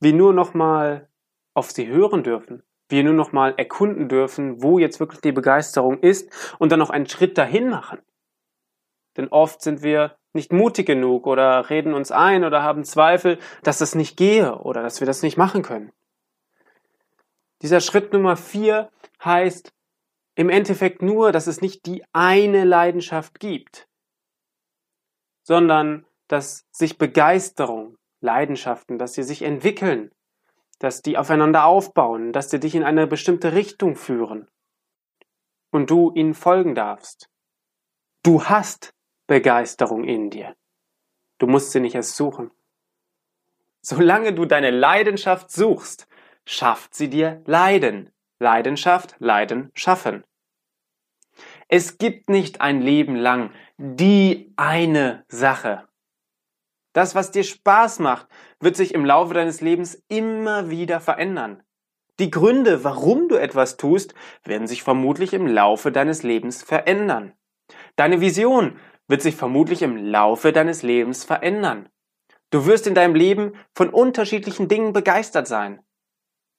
wir 0.00 0.12
nur 0.12 0.32
noch 0.32 0.54
mal 0.54 1.08
auf 1.54 1.70
sie 1.70 1.88
hören 1.88 2.22
dürfen, 2.22 2.62
wir 2.88 3.04
nur 3.04 3.14
noch 3.14 3.32
mal 3.32 3.54
erkunden 3.56 4.08
dürfen, 4.08 4.62
wo 4.62 4.78
jetzt 4.78 5.00
wirklich 5.00 5.20
die 5.20 5.32
Begeisterung 5.32 6.00
ist 6.00 6.56
und 6.58 6.72
dann 6.72 6.78
noch 6.78 6.90
einen 6.90 7.06
Schritt 7.06 7.38
dahin 7.38 7.68
machen. 7.68 7.98
Denn 9.16 9.28
oft 9.28 9.62
sind 9.62 9.82
wir 9.82 10.16
nicht 10.32 10.52
mutig 10.52 10.86
genug 10.86 11.26
oder 11.26 11.70
reden 11.70 11.94
uns 11.94 12.12
ein 12.12 12.44
oder 12.44 12.62
haben 12.62 12.84
Zweifel, 12.84 13.38
dass 13.62 13.78
das 13.78 13.94
nicht 13.94 14.16
gehe 14.16 14.54
oder 14.54 14.82
dass 14.82 15.00
wir 15.00 15.06
das 15.06 15.22
nicht 15.22 15.36
machen 15.36 15.62
können. 15.62 15.92
Dieser 17.62 17.80
Schritt 17.80 18.12
Nummer 18.12 18.36
vier 18.36 18.90
heißt 19.22 19.72
im 20.34 20.48
Endeffekt 20.48 21.02
nur, 21.02 21.32
dass 21.32 21.46
es 21.46 21.60
nicht 21.60 21.84
die 21.86 22.04
eine 22.12 22.64
Leidenschaft 22.64 23.40
gibt, 23.40 23.88
sondern 25.42 26.06
dass 26.28 26.66
sich 26.70 26.98
Begeisterung, 26.98 27.96
Leidenschaften, 28.20 28.98
dass 28.98 29.14
sie 29.14 29.22
sich 29.22 29.42
entwickeln, 29.42 30.10
dass 30.78 31.02
die 31.02 31.18
aufeinander 31.18 31.64
aufbauen, 31.64 32.32
dass 32.32 32.50
sie 32.50 32.60
dich 32.60 32.74
in 32.74 32.84
eine 32.84 33.06
bestimmte 33.06 33.52
Richtung 33.52 33.96
führen 33.96 34.48
und 35.70 35.90
du 35.90 36.12
ihnen 36.14 36.34
folgen 36.34 36.74
darfst. 36.74 37.28
Du 38.22 38.44
hast 38.44 38.94
Begeisterung 39.26 40.04
in 40.04 40.30
dir. 40.30 40.54
Du 41.38 41.46
musst 41.46 41.72
sie 41.72 41.80
nicht 41.80 41.94
erst 41.94 42.16
suchen. 42.16 42.50
Solange 43.82 44.34
du 44.34 44.44
deine 44.44 44.70
Leidenschaft 44.70 45.50
suchst, 45.50 46.06
schafft 46.44 46.94
sie 46.94 47.08
dir 47.08 47.42
Leiden. 47.46 48.10
Leidenschaft, 48.38 49.16
Leiden, 49.18 49.70
schaffen. 49.74 50.24
Es 51.72 51.98
gibt 51.98 52.28
nicht 52.28 52.60
ein 52.60 52.82
Leben 52.82 53.14
lang 53.14 53.50
die 53.78 54.52
eine 54.56 55.24
Sache. 55.28 55.86
Das, 56.92 57.14
was 57.14 57.30
dir 57.30 57.44
Spaß 57.44 58.00
macht, 58.00 58.26
wird 58.58 58.74
sich 58.74 58.92
im 58.92 59.04
Laufe 59.04 59.34
deines 59.34 59.60
Lebens 59.60 60.02
immer 60.08 60.68
wieder 60.68 60.98
verändern. 60.98 61.62
Die 62.18 62.28
Gründe, 62.28 62.82
warum 62.82 63.28
du 63.28 63.36
etwas 63.36 63.76
tust, 63.76 64.14
werden 64.42 64.66
sich 64.66 64.82
vermutlich 64.82 65.32
im 65.32 65.46
Laufe 65.46 65.92
deines 65.92 66.24
Lebens 66.24 66.64
verändern. 66.64 67.34
Deine 67.94 68.20
Vision 68.20 68.76
wird 69.06 69.22
sich 69.22 69.36
vermutlich 69.36 69.82
im 69.82 69.96
Laufe 69.96 70.50
deines 70.50 70.82
Lebens 70.82 71.24
verändern. 71.24 71.88
Du 72.50 72.66
wirst 72.66 72.88
in 72.88 72.96
deinem 72.96 73.14
Leben 73.14 73.52
von 73.76 73.90
unterschiedlichen 73.90 74.66
Dingen 74.66 74.92
begeistert 74.92 75.46
sein. 75.46 75.80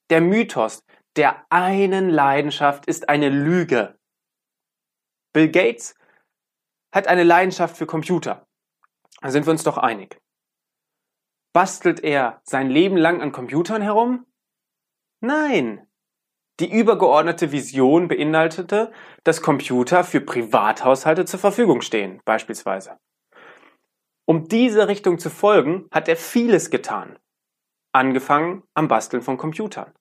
Der 0.10 0.22
Mythos 0.22 0.86
der 1.18 1.46
einen 1.50 2.10
Leidenschaft 2.10 2.86
ist 2.86 3.10
eine 3.10 3.28
Lüge. 3.28 4.00
Bill 5.34 5.50
Gates 5.50 5.96
hat 6.94 7.08
eine 7.08 7.24
Leidenschaft 7.24 7.78
für 7.78 7.86
Computer. 7.86 8.48
Da 9.22 9.32
sind 9.32 9.46
wir 9.46 9.52
uns 9.52 9.64
doch 9.64 9.78
einig. 9.78 10.20
Bastelt 11.54 12.04
er 12.04 12.42
sein 12.44 12.70
Leben 12.70 12.98
lang 12.98 13.22
an 13.22 13.32
Computern 13.32 13.82
herum? 13.82 14.26
Nein. 15.22 15.88
Die 16.60 16.72
übergeordnete 16.72 17.52
Vision 17.52 18.08
beinhaltete, 18.08 18.92
dass 19.24 19.42
Computer 19.42 20.04
für 20.04 20.22
Privathaushalte 20.22 21.26
zur 21.26 21.40
Verfügung 21.40 21.82
stehen, 21.82 22.22
beispielsweise. 22.26 23.00
Um 24.26 24.48
diese 24.48 24.88
Richtung 24.88 25.18
zu 25.18 25.30
folgen, 25.30 25.88
hat 25.92 26.08
er 26.08 26.16
vieles 26.16 26.70
getan. 26.70 27.18
Angefangen 27.94 28.64
am 28.74 28.88
Basteln 28.88 29.22
von 29.22 29.38
Computern. 29.38 29.94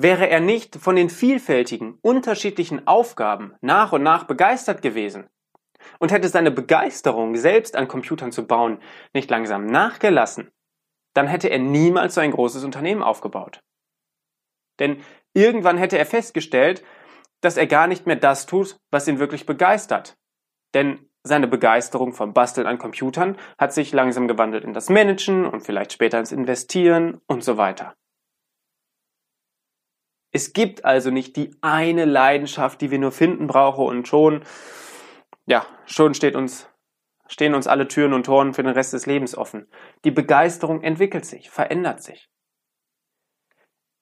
Wäre 0.00 0.28
er 0.28 0.38
nicht 0.38 0.76
von 0.76 0.94
den 0.94 1.10
vielfältigen, 1.10 1.98
unterschiedlichen 2.02 2.86
Aufgaben 2.86 3.56
nach 3.60 3.90
und 3.90 4.04
nach 4.04 4.24
begeistert 4.24 4.80
gewesen 4.80 5.28
und 5.98 6.12
hätte 6.12 6.28
seine 6.28 6.52
Begeisterung, 6.52 7.34
selbst 7.34 7.74
an 7.74 7.88
Computern 7.88 8.30
zu 8.30 8.46
bauen, 8.46 8.80
nicht 9.12 9.28
langsam 9.28 9.66
nachgelassen, 9.66 10.52
dann 11.14 11.26
hätte 11.26 11.48
er 11.48 11.58
niemals 11.58 12.14
so 12.14 12.20
ein 12.20 12.30
großes 12.30 12.62
Unternehmen 12.62 13.02
aufgebaut. 13.02 13.60
Denn 14.78 15.02
irgendwann 15.34 15.78
hätte 15.78 15.98
er 15.98 16.06
festgestellt, 16.06 16.84
dass 17.40 17.56
er 17.56 17.66
gar 17.66 17.88
nicht 17.88 18.06
mehr 18.06 18.14
das 18.14 18.46
tut, 18.46 18.76
was 18.92 19.08
ihn 19.08 19.18
wirklich 19.18 19.46
begeistert. 19.46 20.16
Denn 20.74 21.10
seine 21.24 21.48
Begeisterung 21.48 22.12
vom 22.12 22.32
Basteln 22.32 22.68
an 22.68 22.78
Computern 22.78 23.36
hat 23.58 23.72
sich 23.72 23.92
langsam 23.92 24.28
gewandelt 24.28 24.62
in 24.62 24.74
das 24.74 24.90
Managen 24.90 25.44
und 25.44 25.62
vielleicht 25.62 25.92
später 25.92 26.20
ins 26.20 26.30
Investieren 26.30 27.20
und 27.26 27.42
so 27.42 27.56
weiter. 27.56 27.96
Es 30.38 30.52
gibt 30.52 30.84
also 30.84 31.10
nicht 31.10 31.34
die 31.34 31.50
eine 31.62 32.04
Leidenschaft, 32.04 32.80
die 32.80 32.92
wir 32.92 33.00
nur 33.00 33.10
finden 33.10 33.48
brauchen 33.48 33.84
und 33.84 34.06
schon, 34.06 34.44
ja, 35.46 35.66
schon 35.84 36.14
steht 36.14 36.36
uns, 36.36 36.68
stehen 37.26 37.56
uns 37.56 37.66
alle 37.66 37.88
Türen 37.88 38.12
und 38.12 38.26
Toren 38.26 38.54
für 38.54 38.62
den 38.62 38.70
Rest 38.70 38.92
des 38.92 39.06
Lebens 39.06 39.36
offen. 39.36 39.66
Die 40.04 40.12
Begeisterung 40.12 40.84
entwickelt 40.84 41.24
sich, 41.24 41.50
verändert 41.50 42.04
sich. 42.04 42.30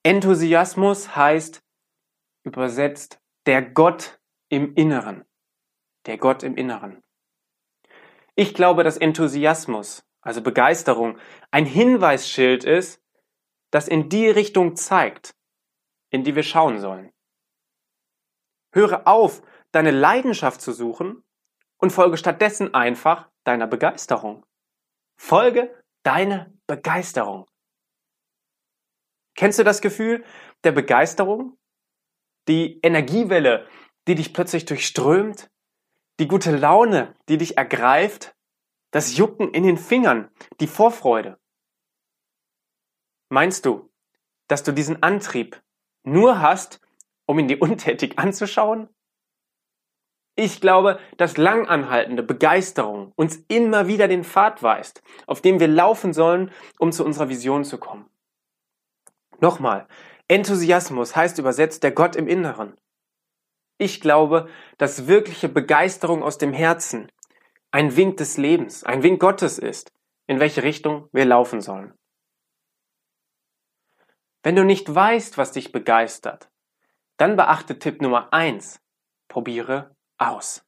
Enthusiasmus 0.03 1.17
heißt 1.17 1.65
übersetzt 2.45 3.19
der 3.47 3.63
Gott 3.63 4.21
im 4.51 4.75
Inneren. 4.75 5.25
Der 6.05 6.19
Gott 6.19 6.43
im 6.43 6.55
Inneren. 6.55 7.03
Ich 8.35 8.53
glaube, 8.53 8.85
dass 8.85 8.99
Enthusiasmus, 8.99 10.07
also 10.21 10.43
Begeisterung, 10.43 11.17
ein 11.51 11.65
Hinweisschild 11.65 12.63
ist, 12.65 13.03
das 13.71 13.89
in 13.89 14.11
die 14.11 14.29
Richtung 14.29 14.77
zeigt, 14.77 15.36
in 16.11 16.25
die 16.25 16.35
wir 16.35 16.43
schauen 16.43 16.81
sollen. 16.81 17.13
Höre 18.73 19.07
auf, 19.07 19.43
deine 19.73 19.91
Leidenschaft 19.91 20.61
zu 20.61 20.73
suchen 20.73 21.25
und 21.79 21.91
folge 21.91 22.17
stattdessen 22.17 22.75
einfach 22.75 23.29
deiner 23.45 23.67
Begeisterung. 23.67 24.45
Folge 25.17 25.75
deiner 26.03 26.53
Begeisterung. 26.67 27.47
Kennst 29.35 29.59
du 29.59 29.65
das 29.65 29.81
Gefühl 29.81 30.25
der 30.65 30.73
Begeisterung? 30.73 31.59
Die 32.49 32.81
Energiewelle, 32.81 33.67
die 34.07 34.15
dich 34.15 34.33
plötzlich 34.33 34.65
durchströmt? 34.65 35.51
Die 36.19 36.29
gute 36.29 36.57
Laune, 36.57 37.15
die 37.29 37.39
dich 37.39 37.59
ergreift? 37.59 38.35
Das 38.93 39.17
Jucken 39.17 39.53
in 39.53 39.65
den 39.65 39.77
Fingern, 39.77 40.31
die 40.61 40.69
Vorfreude? 40.69 41.39
Meinst 43.29 43.67
du, 43.67 43.91
dass 44.49 44.63
du 44.63 44.73
diesen 44.73 45.03
Antrieb 45.03 45.61
nur 46.07 46.41
hast, 46.41 46.81
um 47.27 47.39
ihn 47.39 47.49
dir 47.49 47.61
untätig 47.63 48.19
anzuschauen? 48.19 48.89
Ich 50.39 50.61
glaube, 50.61 50.99
dass 51.17 51.39
langanhaltende 51.39 52.23
Begeisterung 52.23 53.13
uns 53.17 53.37
immer 53.49 53.89
wieder 53.89 54.07
den 54.07 54.23
Pfad 54.23 54.63
weist, 54.63 55.03
auf 55.27 55.41
dem 55.41 55.61
wir 55.61 55.69
laufen 55.69 56.13
sollen, 56.13 56.51
um 56.79 56.93
zu 56.93 57.05
unserer 57.05 57.31
Vision 57.31 57.65
zu 57.65 57.79
kommen. 57.79 58.11
Nochmal, 59.41 59.89
Enthusiasmus 60.29 61.17
heißt 61.17 61.39
übersetzt 61.39 61.83
der 61.83 61.93
Gott 61.93 62.17
im 62.17 62.29
Inneren. 62.29 62.77
Ich 63.79 64.01
glaube, 64.01 64.49
dass 64.77 65.07
wirkliche 65.07 65.49
Begeisterung 65.49 66.23
aus 66.23 66.37
dem 66.37 66.53
Herzen 66.53 67.11
ein 67.71 67.97
Wink 67.97 68.19
des 68.19 68.37
Lebens, 68.37 68.85
ein 68.85 69.03
Wink 69.03 69.21
Gottes 69.21 69.59
ist, 69.59 69.93
in 70.27 70.41
welche 70.41 70.63
Richtung 70.63 71.09
wir 71.13 71.25
laufen 71.25 71.61
sollen. 71.61 71.95
Wenn 74.47 74.55
du 74.55 74.63
nicht 74.63 74.95
weißt, 74.95 75.39
was 75.39 75.51
dich 75.51 75.73
begeistert, 75.73 76.53
dann 77.17 77.35
beachte 77.35 77.81
Tipp 77.81 78.01
Nummer 78.01 78.33
eins: 78.33 78.81
Probiere 79.27 79.97
aus. 80.19 80.65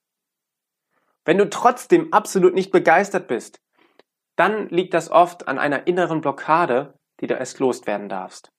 Wenn 1.25 1.39
du 1.39 1.49
trotzdem 1.49 2.13
absolut 2.13 2.55
nicht 2.55 2.73
begeistert 2.73 3.29
bist, 3.29 3.63
dann 4.35 4.69
liegt 4.71 4.95
das 4.95 5.13
oft 5.13 5.47
an 5.47 5.61
einer 5.61 5.87
inneren 5.87 6.21
Blockade, 6.21 6.99
die 7.21 7.29
du 7.29 7.35
erst 7.35 7.61
loswerden 7.61 8.09
darfst. 8.09 8.51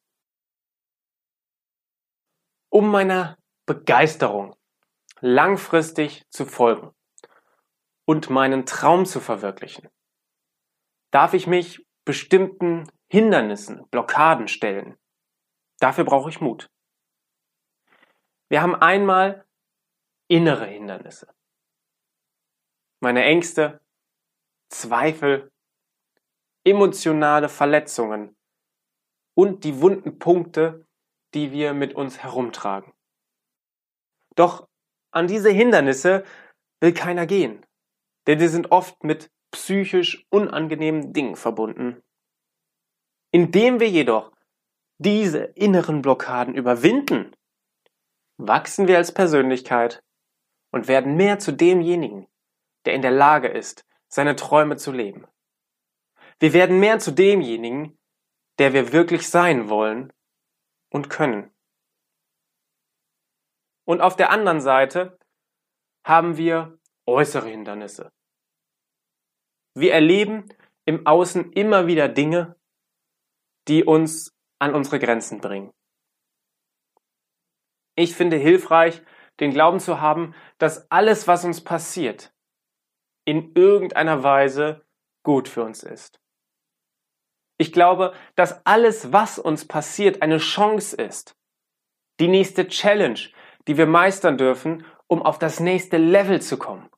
Um 2.69 2.89
meiner 2.89 3.37
Begeisterung 3.65 4.55
langfristig 5.19 6.23
zu 6.29 6.45
folgen 6.45 6.95
und 8.05 8.29
meinen 8.29 8.65
Traum 8.65 9.05
zu 9.05 9.19
verwirklichen, 9.19 9.89
darf 11.11 11.33
ich 11.33 11.45
mich 11.45 11.85
bestimmten 12.05 12.89
Hindernissen, 13.11 13.85
Blockaden 13.91 14.47
stellen. 14.47 14.95
Dafür 15.79 16.03
brauche 16.03 16.29
ich 16.29 16.41
Mut. 16.41 16.69
Wir 18.49 18.61
haben 18.61 18.75
einmal 18.75 19.45
innere 20.27 20.65
Hindernisse. 20.65 21.33
Meine 23.01 23.23
Ängste, 23.23 23.81
Zweifel, 24.69 25.51
emotionale 26.65 27.47
Verletzungen 27.49 28.35
und 29.35 29.63
die 29.63 29.81
wunden 29.81 30.19
Punkte, 30.19 30.85
die 31.33 31.51
wir 31.51 31.73
mit 31.73 31.95
uns 31.95 32.19
herumtragen. 32.19 32.93
Doch 34.35 34.67
an 35.11 35.27
diese 35.27 35.49
Hindernisse 35.49 36.25
will 36.81 36.93
keiner 36.93 37.25
gehen, 37.25 37.65
denn 38.27 38.39
sie 38.39 38.47
sind 38.47 38.71
oft 38.71 39.03
mit 39.03 39.31
psychisch 39.51 40.25
unangenehmen 40.29 41.13
Dingen 41.13 41.35
verbunden. 41.35 42.03
Indem 43.31 43.79
wir 43.79 43.89
jedoch 43.89 44.31
diese 44.99 45.39
inneren 45.55 46.01
Blockaden 46.01 46.53
überwinden, 46.53 47.35
wachsen 48.37 48.87
wir 48.87 48.97
als 48.97 49.13
Persönlichkeit 49.13 50.03
und 50.71 50.87
werden 50.87 51.15
mehr 51.15 51.39
zu 51.39 51.53
demjenigen, 51.53 52.27
der 52.85 52.93
in 52.93 53.01
der 53.01 53.11
Lage 53.11 53.47
ist, 53.47 53.85
seine 54.07 54.35
Träume 54.35 54.75
zu 54.75 54.91
leben. 54.91 55.25
Wir 56.39 56.53
werden 56.53 56.79
mehr 56.79 56.99
zu 56.99 57.11
demjenigen, 57.11 57.97
der 58.59 58.73
wir 58.73 58.91
wirklich 58.91 59.29
sein 59.29 59.69
wollen 59.69 60.11
und 60.89 61.09
können. 61.09 61.51
Und 63.85 64.01
auf 64.01 64.15
der 64.15 64.31
anderen 64.31 64.61
Seite 64.61 65.17
haben 66.05 66.37
wir 66.37 66.77
äußere 67.05 67.47
Hindernisse. 67.47 68.11
Wir 69.75 69.93
erleben 69.93 70.49
im 70.85 71.07
Außen 71.07 71.53
immer 71.53 71.87
wieder 71.87 72.09
Dinge, 72.09 72.55
die 73.67 73.83
uns 73.83 74.33
an 74.59 74.75
unsere 74.75 74.99
Grenzen 74.99 75.41
bringen. 75.41 75.71
Ich 77.95 78.15
finde 78.15 78.37
hilfreich, 78.37 79.01
den 79.39 79.51
Glauben 79.51 79.79
zu 79.79 79.99
haben, 79.99 80.35
dass 80.57 80.89
alles, 80.91 81.27
was 81.27 81.45
uns 81.45 81.63
passiert, 81.63 82.33
in 83.25 83.53
irgendeiner 83.55 84.23
Weise 84.23 84.85
gut 85.23 85.47
für 85.47 85.63
uns 85.63 85.83
ist. 85.83 86.19
Ich 87.57 87.73
glaube, 87.73 88.13
dass 88.35 88.65
alles, 88.65 89.11
was 89.11 89.37
uns 89.37 89.67
passiert, 89.67 90.21
eine 90.21 90.37
Chance 90.37 90.95
ist. 90.95 91.35
Die 92.19 92.29
nächste 92.29 92.67
Challenge, 92.67 93.19
die 93.67 93.77
wir 93.77 93.85
meistern 93.85 94.37
dürfen, 94.37 94.85
um 95.07 95.21
auf 95.21 95.39
das 95.39 95.59
nächste 95.59 95.97
Level 95.97 96.41
zu 96.41 96.57
kommen. 96.57 96.89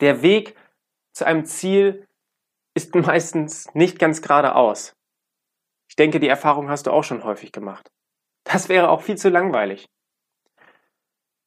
Der 0.00 0.22
Weg 0.22 0.56
zu 1.14 1.26
einem 1.26 1.44
Ziel 1.44 2.06
ist 2.74 2.94
meistens 2.94 3.72
nicht 3.74 3.98
ganz 3.98 4.20
geradeaus. 4.20 4.95
Ich 5.96 6.04
denke, 6.04 6.20
die 6.20 6.28
Erfahrung 6.28 6.68
hast 6.68 6.86
du 6.86 6.90
auch 6.90 7.04
schon 7.04 7.24
häufig 7.24 7.52
gemacht. 7.52 7.90
Das 8.44 8.68
wäre 8.68 8.90
auch 8.90 9.00
viel 9.00 9.16
zu 9.16 9.30
langweilig. 9.30 9.88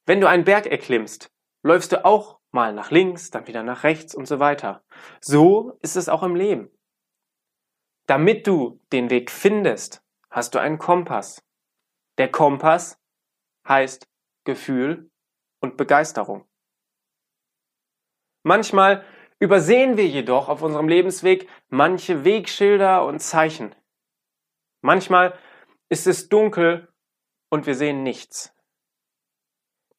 Wenn 0.06 0.20
du 0.20 0.28
einen 0.28 0.42
Berg 0.42 0.66
erklimmst, 0.66 1.30
läufst 1.62 1.92
du 1.92 2.04
auch 2.04 2.40
mal 2.50 2.72
nach 2.72 2.90
links, 2.90 3.30
dann 3.30 3.46
wieder 3.46 3.62
nach 3.62 3.84
rechts 3.84 4.12
und 4.12 4.26
so 4.26 4.40
weiter. 4.40 4.82
So 5.20 5.78
ist 5.82 5.94
es 5.94 6.08
auch 6.08 6.24
im 6.24 6.34
Leben. 6.34 6.68
Damit 8.06 8.48
du 8.48 8.80
den 8.90 9.08
Weg 9.08 9.30
findest, 9.30 10.02
hast 10.30 10.56
du 10.56 10.58
einen 10.58 10.78
Kompass. 10.78 11.46
Der 12.18 12.28
Kompass 12.28 13.00
heißt 13.68 14.08
Gefühl 14.42 15.12
und 15.60 15.76
Begeisterung. 15.76 16.44
Manchmal 18.42 19.04
übersehen 19.38 19.96
wir 19.96 20.08
jedoch 20.08 20.48
auf 20.48 20.62
unserem 20.62 20.88
Lebensweg 20.88 21.48
manche 21.68 22.24
Wegschilder 22.24 23.06
und 23.06 23.20
Zeichen. 23.20 23.76
Manchmal 24.82 25.38
ist 25.90 26.06
es 26.06 26.28
dunkel 26.28 26.88
und 27.50 27.66
wir 27.66 27.74
sehen 27.74 28.02
nichts. 28.02 28.54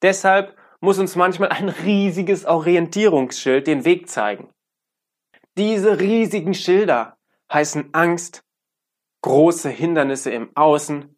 Deshalb 0.02 0.58
muss 0.80 0.98
uns 0.98 1.16
manchmal 1.16 1.50
ein 1.50 1.70
riesiges 1.70 2.46
Orientierungsschild 2.46 3.68
den 3.68 3.86
Weg 3.86 4.10
zeigen. 4.10 4.52
Diese 5.58 6.00
riesigen 6.00 6.54
Schilder 6.54 7.18
heißen 7.52 7.94
Angst, 7.94 8.44
große 9.22 9.70
Hindernisse 9.70 10.32
im 10.32 10.56
Außen 10.56 11.16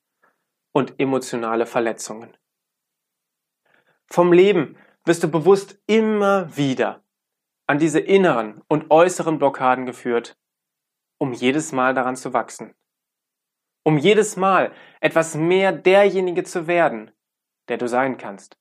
und 0.73 0.99
emotionale 0.99 1.65
Verletzungen. 1.65 2.35
Vom 4.07 4.33
Leben 4.33 4.77
wirst 5.05 5.23
du 5.23 5.29
bewusst 5.29 5.79
immer 5.85 6.57
wieder 6.57 7.03
an 7.67 7.79
diese 7.79 7.99
inneren 7.99 8.61
und 8.67 8.91
äußeren 8.91 9.37
Blockaden 9.37 9.85
geführt, 9.85 10.37
um 11.17 11.31
jedes 11.31 11.71
Mal 11.71 11.93
daran 11.93 12.17
zu 12.17 12.33
wachsen 12.33 12.75
um 13.83 13.97
jedes 13.97 14.35
Mal 14.35 14.73
etwas 15.01 15.35
mehr 15.35 15.71
derjenige 15.71 16.43
zu 16.43 16.67
werden, 16.67 17.11
der 17.67 17.77
du 17.77 17.87
sein 17.87 18.17
kannst. 18.17 18.57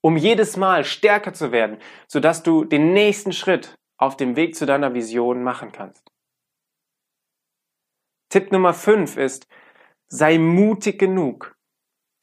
Um 0.00 0.16
jedes 0.16 0.56
Mal 0.56 0.84
stärker 0.84 1.34
zu 1.34 1.52
werden, 1.52 1.78
sodass 2.06 2.42
du 2.42 2.64
den 2.64 2.92
nächsten 2.92 3.32
Schritt 3.32 3.78
auf 3.98 4.16
dem 4.16 4.36
Weg 4.36 4.54
zu 4.54 4.64
deiner 4.64 4.94
Vision 4.94 5.42
machen 5.42 5.72
kannst. 5.72 6.10
Tipp 8.30 8.52
Nummer 8.52 8.74
5 8.74 9.16
ist, 9.16 9.48
sei 10.06 10.38
mutig 10.38 10.98
genug, 10.98 11.56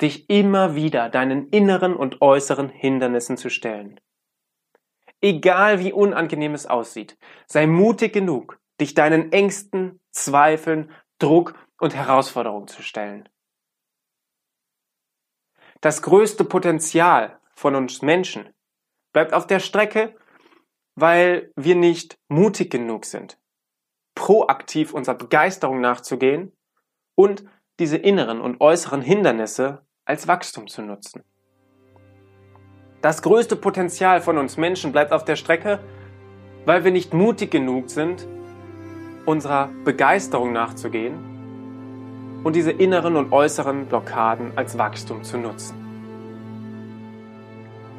dich 0.01 0.29
immer 0.29 0.75
wieder 0.75 1.09
deinen 1.09 1.49
inneren 1.49 1.95
und 1.95 2.21
äußeren 2.21 2.69
Hindernissen 2.69 3.37
zu 3.37 3.49
stellen. 3.49 3.99
Egal 5.21 5.79
wie 5.79 5.91
unangenehm 5.91 6.53
es 6.53 6.67
aussieht, 6.67 7.17
sei 7.47 7.65
mutig 7.67 8.13
genug, 8.13 8.59
dich 8.79 8.93
deinen 8.93 9.31
Ängsten, 9.31 9.99
Zweifeln, 10.11 10.91
Druck 11.19 11.55
und 11.79 11.95
Herausforderungen 11.95 12.67
zu 12.67 12.81
stellen. 12.81 13.27
Das 15.81 16.01
größte 16.01 16.45
Potenzial 16.45 17.39
von 17.53 17.75
uns 17.75 18.01
Menschen 18.01 18.49
bleibt 19.13 19.33
auf 19.33 19.47
der 19.47 19.59
Strecke, 19.59 20.15
weil 20.95 21.51
wir 21.55 21.75
nicht 21.75 22.17
mutig 22.27 22.71
genug 22.71 23.05
sind, 23.05 23.37
proaktiv 24.15 24.93
unserer 24.93 25.15
Begeisterung 25.15 25.81
nachzugehen 25.81 26.53
und 27.15 27.45
diese 27.79 27.97
inneren 27.97 28.39
und 28.41 28.61
äußeren 28.61 29.01
Hindernisse 29.01 29.85
als 30.05 30.27
Wachstum 30.27 30.67
zu 30.67 30.81
nutzen. 30.81 31.23
Das 33.01 33.21
größte 33.21 33.55
Potenzial 33.55 34.21
von 34.21 34.37
uns 34.37 34.57
Menschen 34.57 34.91
bleibt 34.91 35.11
auf 35.11 35.25
der 35.25 35.35
Strecke, 35.35 35.79
weil 36.65 36.83
wir 36.83 36.91
nicht 36.91 37.13
mutig 37.13 37.51
genug 37.51 37.89
sind, 37.89 38.27
unserer 39.25 39.67
Begeisterung 39.83 40.53
nachzugehen 40.53 41.34
und 42.45 42.55
diese 42.55 42.71
inneren 42.71 43.15
und 43.15 43.33
äußeren 43.33 43.87
Blockaden 43.87 44.51
als 44.55 44.77
Wachstum 44.77 45.23
zu 45.23 45.39
nutzen. 45.39 45.75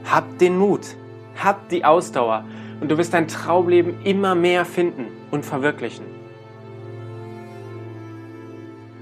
Hab 0.08 0.38
den 0.38 0.56
Mut, 0.56 0.94
hab 1.42 1.68
die 1.68 1.84
Ausdauer 1.84 2.44
und 2.80 2.88
du 2.88 2.96
wirst 2.96 3.12
dein 3.12 3.26
Traumleben 3.26 3.96
immer 4.04 4.36
mehr 4.36 4.64
finden 4.64 5.08
und 5.32 5.44
verwirklichen. 5.44 6.06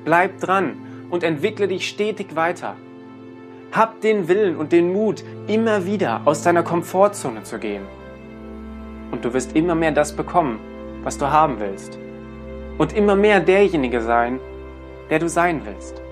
Bleib 0.06 0.40
dran 0.40 0.76
und 1.10 1.22
entwickle 1.22 1.68
dich 1.68 1.88
stetig 1.88 2.34
weiter. 2.34 2.76
Hab 3.70 4.00
den 4.00 4.28
Willen 4.28 4.56
und 4.56 4.72
den 4.72 4.94
Mut, 4.94 5.22
immer 5.46 5.84
wieder 5.84 6.22
aus 6.24 6.42
deiner 6.42 6.62
Komfortzone 6.62 7.42
zu 7.42 7.58
gehen. 7.58 7.82
Und 9.10 9.26
du 9.26 9.34
wirst 9.34 9.54
immer 9.54 9.74
mehr 9.74 9.92
das 9.92 10.16
bekommen, 10.16 10.58
was 11.02 11.18
du 11.18 11.30
haben 11.30 11.60
willst. 11.60 11.98
Und 12.78 12.96
immer 12.96 13.14
mehr 13.14 13.40
derjenige 13.40 14.00
sein, 14.00 14.40
der 15.10 15.18
du 15.18 15.28
sein 15.28 15.64
willst. 15.66 16.02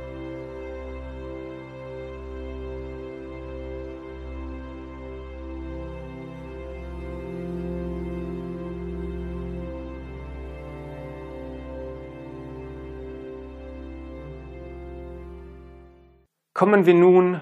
Kommen 16.63 16.87
wir 16.87 16.95
nun 16.95 17.41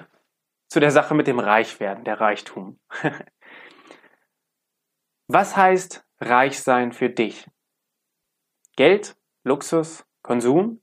zu 0.69 0.81
der 0.81 0.91
Sache 0.91 1.15
mit 1.15 1.27
dem 1.27 1.39
Reichwerden, 1.39 2.05
der 2.05 2.21
Reichtum. 2.21 2.81
Was 5.29 5.57
heißt 5.57 6.07
Reichsein 6.21 6.93
für 6.93 7.11
dich? 7.11 7.47
Geld, 8.77 9.17
Luxus, 9.45 10.07
Konsum? 10.23 10.81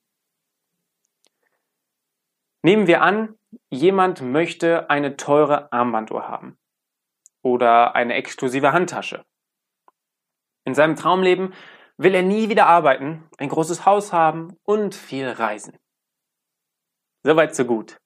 Nehmen 2.68 2.86
wir 2.86 3.02
an, 3.02 3.34
jemand 3.70 4.22
möchte 4.22 4.90
eine 4.90 5.16
teure 5.16 5.72
Armbanduhr 5.72 6.28
haben 6.28 6.58
oder 7.42 7.96
eine 7.96 8.16
exklusive 8.16 8.74
Handtasche. 8.74 9.24
In 10.66 10.76
seinem 10.76 10.98
Traumleben 10.98 11.54
will 11.96 12.14
er 12.14 12.24
nie 12.24 12.50
wieder 12.50 12.66
arbeiten, 12.66 13.24
ein 13.38 13.48
großes 13.48 13.86
Haus 13.86 14.12
haben 14.12 14.58
und 14.64 14.96
viel 14.96 15.30
reisen. 15.30 15.78
Soweit 17.24 17.56
so 17.56 17.64
gut. 17.64 18.02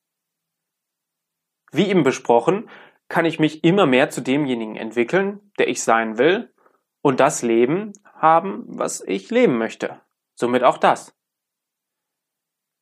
Wie 1.72 1.90
eben 1.90 2.04
besprochen, 2.04 2.70
kann 3.08 3.26
ich 3.26 3.40
mich 3.40 3.64
immer 3.64 3.88
mehr 3.88 4.12
zu 4.12 4.22
demjenigen 4.22 4.76
entwickeln, 4.76 5.52
der 5.58 5.70
ich 5.70 5.82
sein 5.82 6.20
will 6.20 6.54
und 7.02 7.20
das 7.20 7.42
Leben 7.42 7.94
haben, 8.14 8.66
was 8.68 9.02
ich 9.02 9.32
leben 9.32 9.58
möchte. 9.58 10.00
Somit 10.36 10.62
auch 10.62 10.78
das. 10.78 11.16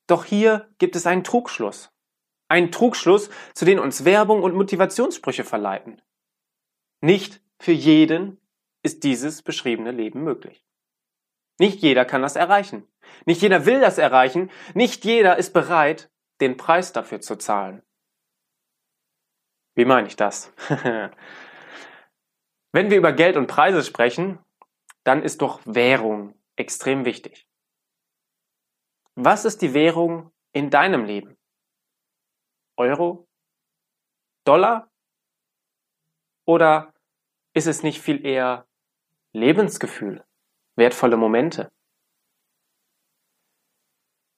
Doch 0.10 0.26
hier 0.26 0.68
gibt 0.80 0.96
es 0.96 1.06
einen 1.06 1.24
Trugschluss. 1.24 1.92
Einen 2.48 2.72
Trugschluss, 2.72 3.30
zu 3.54 3.64
dem 3.64 3.78
uns 3.78 4.06
Werbung 4.06 4.42
und 4.42 4.56
Motivationssprüche 4.56 5.44
verleiten. 5.44 6.02
Nicht 7.00 7.44
für 7.60 7.74
jeden 7.74 8.42
ist 8.82 9.04
dieses 9.04 9.44
beschriebene 9.44 9.92
Leben 9.92 10.24
möglich. 10.24 10.66
Nicht 11.60 11.82
jeder 11.82 12.06
kann 12.06 12.24
das 12.24 12.36
erreichen. 12.36 12.88
Nicht 13.26 13.44
jeder 13.44 13.68
will 13.68 13.82
das 13.82 14.00
erreichen. 14.00 14.50
Nicht 14.74 15.06
jeder 15.06 15.38
ist 15.38 15.54
bereit, 15.54 16.10
den 16.42 16.58
Preis 16.58 16.92
dafür 16.92 17.22
zu 17.22 17.36
zahlen. 17.36 17.84
Wie 19.76 19.86
meine 19.86 20.08
ich 20.08 20.16
das? 20.16 20.52
Wenn 22.72 22.90
wir 22.90 22.98
über 22.98 23.14
Geld 23.14 23.38
und 23.38 23.46
Preise 23.48 23.84
sprechen, 23.84 24.40
dann 25.04 25.22
ist 25.22 25.42
doch 25.42 25.62
Währung 25.66 26.34
extrem 26.56 27.06
wichtig. 27.06 27.49
Was 29.22 29.44
ist 29.44 29.62
die 29.62 29.74
Währung 29.74 30.32
in 30.54 30.70
deinem 30.70 31.04
Leben? 31.04 31.38
Euro? 32.78 33.28
Dollar? 34.46 34.90
Oder 36.48 36.94
ist 37.54 37.68
es 37.68 37.84
nicht 37.84 38.02
viel 38.02 38.26
eher 38.26 38.66
Lebensgefühl, 39.34 40.26
wertvolle 40.78 41.18
Momente? 41.18 41.70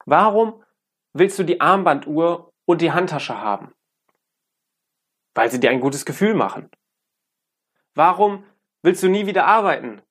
Warum 0.07 0.65
willst 1.13 1.37
du 1.37 1.43
die 1.43 1.61
Armbanduhr 1.61 2.51
und 2.65 2.81
die 2.81 2.91
Handtasche 2.91 3.37
haben? 3.37 3.75
Weil 5.35 5.51
sie 5.51 5.59
dir 5.59 5.69
ein 5.69 5.79
gutes 5.79 6.07
Gefühl 6.07 6.33
machen. 6.33 6.71
Warum 7.93 8.47
willst 8.81 9.03
du 9.03 9.09
nie 9.09 9.27
wieder 9.27 9.45
arbeiten? 9.45 10.01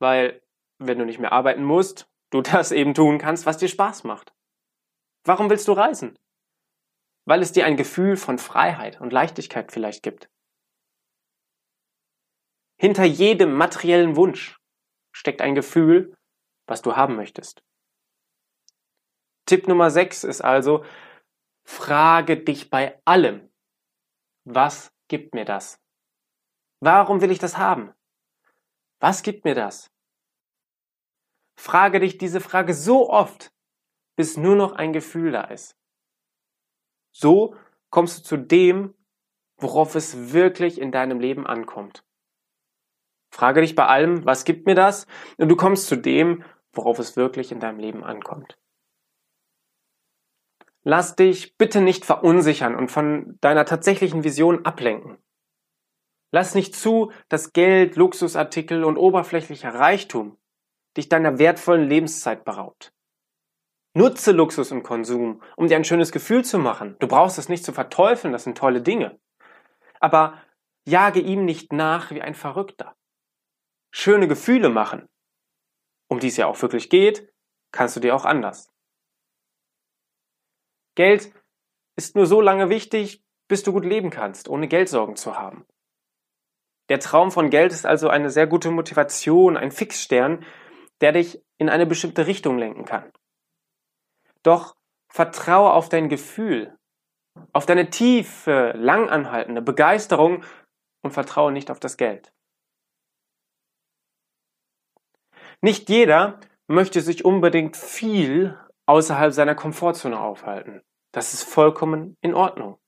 Weil, 0.00 0.42
wenn 0.78 0.98
du 0.98 1.06
nicht 1.06 1.20
mehr 1.20 1.30
arbeiten 1.30 1.62
musst, 1.62 2.09
du 2.30 2.40
das 2.42 2.72
eben 2.72 2.94
tun 2.94 3.18
kannst, 3.18 3.46
was 3.46 3.58
dir 3.58 3.68
Spaß 3.68 4.04
macht. 4.04 4.32
Warum 5.24 5.50
willst 5.50 5.68
du 5.68 5.72
reisen? 5.72 6.18
Weil 7.26 7.42
es 7.42 7.52
dir 7.52 7.66
ein 7.66 7.76
Gefühl 7.76 8.16
von 8.16 8.38
Freiheit 8.38 9.00
und 9.00 9.12
Leichtigkeit 9.12 9.70
vielleicht 9.70 10.02
gibt. 10.02 10.30
Hinter 12.78 13.04
jedem 13.04 13.52
materiellen 13.52 14.16
Wunsch 14.16 14.58
steckt 15.12 15.42
ein 15.42 15.54
Gefühl, 15.54 16.16
was 16.66 16.80
du 16.80 16.96
haben 16.96 17.16
möchtest. 17.16 17.62
Tipp 19.44 19.68
Nummer 19.68 19.90
6 19.90 20.24
ist 20.24 20.40
also, 20.40 20.84
frage 21.66 22.42
dich 22.42 22.70
bei 22.70 23.00
allem, 23.04 23.50
was 24.44 24.92
gibt 25.08 25.34
mir 25.34 25.44
das? 25.44 25.78
Warum 26.80 27.20
will 27.20 27.30
ich 27.30 27.38
das 27.38 27.58
haben? 27.58 27.92
Was 29.00 29.22
gibt 29.22 29.44
mir 29.44 29.54
das? 29.54 29.90
Frage 31.60 32.00
dich 32.00 32.16
diese 32.16 32.40
Frage 32.40 32.72
so 32.72 33.10
oft, 33.10 33.52
bis 34.16 34.38
nur 34.38 34.56
noch 34.56 34.72
ein 34.72 34.94
Gefühl 34.94 35.30
da 35.30 35.42
ist. 35.42 35.76
So 37.12 37.54
kommst 37.90 38.20
du 38.20 38.22
zu 38.22 38.36
dem, 38.38 38.94
worauf 39.58 39.94
es 39.94 40.32
wirklich 40.32 40.80
in 40.80 40.90
deinem 40.90 41.20
Leben 41.20 41.46
ankommt. 41.46 42.02
Frage 43.30 43.60
dich 43.60 43.74
bei 43.74 43.84
allem, 43.84 44.24
was 44.24 44.46
gibt 44.46 44.64
mir 44.64 44.74
das? 44.74 45.06
Und 45.36 45.50
du 45.50 45.56
kommst 45.56 45.86
zu 45.86 45.96
dem, 45.96 46.44
worauf 46.72 46.98
es 46.98 47.18
wirklich 47.18 47.52
in 47.52 47.60
deinem 47.60 47.78
Leben 47.78 48.04
ankommt. 48.04 48.58
Lass 50.82 51.14
dich 51.14 51.58
bitte 51.58 51.82
nicht 51.82 52.06
verunsichern 52.06 52.74
und 52.74 52.90
von 52.90 53.36
deiner 53.42 53.66
tatsächlichen 53.66 54.24
Vision 54.24 54.64
ablenken. 54.64 55.18
Lass 56.32 56.54
nicht 56.54 56.74
zu, 56.74 57.12
dass 57.28 57.52
Geld, 57.52 57.96
Luxusartikel 57.96 58.82
und 58.82 58.96
oberflächlicher 58.96 59.74
Reichtum 59.74 60.39
dich 60.96 61.08
deiner 61.08 61.38
wertvollen 61.38 61.88
Lebenszeit 61.88 62.44
beraubt. 62.44 62.92
Nutze 63.94 64.32
Luxus 64.32 64.70
und 64.70 64.82
Konsum, 64.82 65.42
um 65.56 65.66
dir 65.66 65.76
ein 65.76 65.84
schönes 65.84 66.12
Gefühl 66.12 66.44
zu 66.44 66.58
machen. 66.58 66.96
Du 67.00 67.08
brauchst 67.08 67.38
es 67.38 67.48
nicht 67.48 67.64
zu 67.64 67.72
verteufeln, 67.72 68.32
das 68.32 68.44
sind 68.44 68.56
tolle 68.56 68.82
Dinge. 68.82 69.18
Aber 69.98 70.40
jage 70.84 71.20
ihm 71.20 71.44
nicht 71.44 71.72
nach 71.72 72.10
wie 72.10 72.22
ein 72.22 72.34
Verrückter. 72.34 72.96
Schöne 73.92 74.28
Gefühle 74.28 74.68
machen, 74.68 75.08
um 76.08 76.20
die 76.20 76.28
es 76.28 76.36
ja 76.36 76.46
auch 76.46 76.60
wirklich 76.62 76.88
geht, 76.90 77.32
kannst 77.72 77.96
du 77.96 78.00
dir 78.00 78.14
auch 78.14 78.24
anders. 78.24 78.72
Geld 80.94 81.32
ist 81.96 82.14
nur 82.14 82.26
so 82.26 82.40
lange 82.40 82.68
wichtig, 82.68 83.24
bis 83.48 83.62
du 83.62 83.72
gut 83.72 83.84
leben 83.84 84.10
kannst, 84.10 84.48
ohne 84.48 84.68
Geldsorgen 84.68 85.16
zu 85.16 85.36
haben. 85.36 85.66
Der 86.88 87.00
Traum 87.00 87.30
von 87.30 87.50
Geld 87.50 87.72
ist 87.72 87.86
also 87.86 88.08
eine 88.08 88.30
sehr 88.30 88.46
gute 88.46 88.70
Motivation, 88.70 89.56
ein 89.56 89.70
Fixstern, 89.70 90.44
der 91.00 91.12
dich 91.12 91.42
in 91.58 91.68
eine 91.68 91.86
bestimmte 91.86 92.26
Richtung 92.26 92.58
lenken 92.58 92.84
kann. 92.84 93.12
Doch 94.42 94.76
vertraue 95.08 95.72
auf 95.72 95.88
dein 95.88 96.08
Gefühl, 96.08 96.76
auf 97.52 97.66
deine 97.66 97.90
tiefe, 97.90 98.72
langanhaltende 98.76 99.62
Begeisterung 99.62 100.44
und 101.02 101.12
vertraue 101.12 101.52
nicht 101.52 101.70
auf 101.70 101.80
das 101.80 101.96
Geld. 101.96 102.32
Nicht 105.62 105.88
jeder 105.88 106.40
möchte 106.68 107.00
sich 107.00 107.24
unbedingt 107.24 107.76
viel 107.76 108.58
außerhalb 108.86 109.32
seiner 109.32 109.54
Komfortzone 109.54 110.18
aufhalten. 110.18 110.82
Das 111.12 111.34
ist 111.34 111.42
vollkommen 111.42 112.16
in 112.20 112.34
Ordnung. 112.34 112.78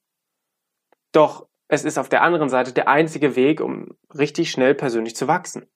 Doch 1.13 1.49
es 1.69 1.85
ist 1.85 1.99
auf 1.99 2.09
der 2.09 2.23
anderen 2.23 2.49
Seite 2.49 2.73
der 2.73 2.89
einzige 2.89 3.37
Weg, 3.37 3.61
um 3.61 3.97
richtig 4.15 4.51
schnell 4.51 4.75
persönlich 4.75 5.17
zu 5.17 5.27
wachsen. 5.27 5.71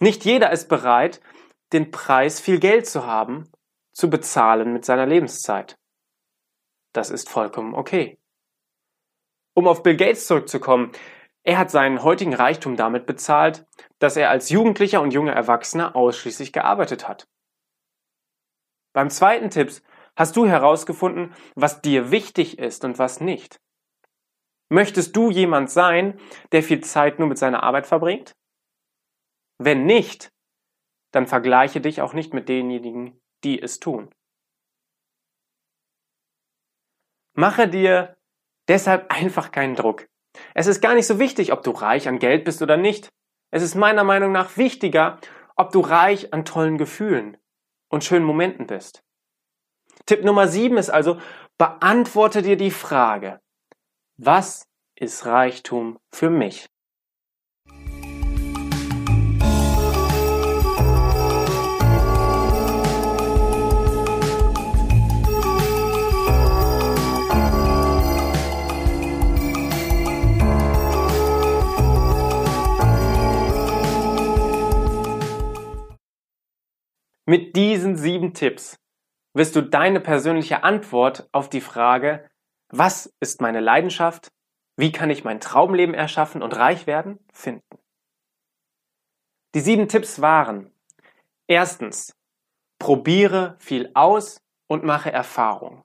Nicht 0.00 0.24
jeder 0.24 0.52
ist 0.52 0.68
bereit, 0.68 1.20
den 1.72 1.90
Preis, 1.90 2.40
viel 2.40 2.60
Geld 2.60 2.86
zu 2.86 3.06
haben, 3.06 3.50
zu 3.92 4.08
bezahlen 4.08 4.72
mit 4.72 4.84
seiner 4.84 5.06
Lebenszeit. 5.06 5.76
Das 6.92 7.10
ist 7.10 7.28
vollkommen 7.28 7.74
okay. 7.74 8.18
Um 9.54 9.66
auf 9.66 9.82
Bill 9.82 9.96
Gates 9.96 10.26
zurückzukommen, 10.26 10.92
er 11.42 11.58
hat 11.58 11.70
seinen 11.70 12.02
heutigen 12.02 12.34
Reichtum 12.34 12.76
damit 12.76 13.06
bezahlt, 13.06 13.66
dass 13.98 14.16
er 14.16 14.30
als 14.30 14.50
Jugendlicher 14.50 15.00
und 15.00 15.12
junger 15.12 15.32
Erwachsener 15.32 15.96
ausschließlich 15.96 16.52
gearbeitet 16.52 17.08
hat. 17.08 17.26
Beim 18.92 19.10
zweiten 19.10 19.50
Tipps 19.50 19.82
hast 20.16 20.36
du 20.36 20.46
herausgefunden, 20.46 21.34
was 21.54 21.80
dir 21.80 22.10
wichtig 22.10 22.58
ist 22.58 22.84
und 22.84 22.98
was 22.98 23.20
nicht. 23.20 23.60
Möchtest 24.68 25.16
du 25.16 25.30
jemand 25.30 25.70
sein, 25.70 26.20
der 26.52 26.62
viel 26.62 26.82
Zeit 26.82 27.18
nur 27.18 27.28
mit 27.28 27.38
seiner 27.38 27.62
Arbeit 27.62 27.86
verbringt? 27.86 28.36
Wenn 29.58 29.84
nicht, 29.86 30.32
dann 31.12 31.26
vergleiche 31.26 31.80
dich 31.80 32.00
auch 32.00 32.12
nicht 32.12 32.32
mit 32.32 32.48
denjenigen, 32.48 33.20
die 33.44 33.60
es 33.60 33.80
tun. 33.80 34.10
Mache 37.34 37.68
dir 37.68 38.16
deshalb 38.68 39.12
einfach 39.12 39.52
keinen 39.52 39.76
Druck. 39.76 40.08
Es 40.54 40.66
ist 40.66 40.80
gar 40.80 40.94
nicht 40.94 41.06
so 41.06 41.18
wichtig, 41.18 41.52
ob 41.52 41.62
du 41.62 41.70
reich 41.70 42.08
an 42.08 42.18
Geld 42.18 42.44
bist 42.44 42.62
oder 42.62 42.76
nicht. 42.76 43.08
Es 43.50 43.62
ist 43.62 43.74
meiner 43.74 44.04
Meinung 44.04 44.32
nach 44.32 44.56
wichtiger, 44.56 45.18
ob 45.56 45.72
du 45.72 45.80
reich 45.80 46.32
an 46.32 46.44
tollen 46.44 46.78
Gefühlen 46.78 47.36
und 47.88 48.04
schönen 48.04 48.24
Momenten 48.24 48.66
bist. 48.66 49.02
Tipp 50.06 50.24
Nummer 50.24 50.48
sieben 50.48 50.76
ist 50.76 50.90
also, 50.90 51.20
beantworte 51.58 52.42
dir 52.42 52.56
die 52.56 52.70
Frage, 52.70 53.40
was 54.16 54.68
ist 54.94 55.26
Reichtum 55.26 55.98
für 56.12 56.30
mich? 56.30 56.68
Sieben 78.28 78.34
Tipps 78.34 78.78
wirst 79.34 79.56
du 79.56 79.62
deine 79.62 80.00
persönliche 80.00 80.62
Antwort 80.62 81.28
auf 81.32 81.48
die 81.48 81.60
Frage, 81.60 82.28
Was 82.70 83.10
ist 83.20 83.40
meine 83.40 83.60
Leidenschaft? 83.60 84.30
Wie 84.76 84.92
kann 84.92 85.08
ich 85.08 85.24
mein 85.24 85.40
Traumleben 85.40 85.94
erschaffen 85.94 86.42
und 86.42 86.54
reich 86.54 86.86
werden? 86.86 87.18
Finden. 87.32 87.78
Die 89.54 89.60
sieben 89.60 89.88
Tipps 89.88 90.20
waren, 90.20 90.70
erstens, 91.46 92.14
probiere 92.78 93.56
viel 93.58 93.90
aus 93.94 94.42
und 94.66 94.84
mache 94.84 95.10
Erfahrung. 95.10 95.84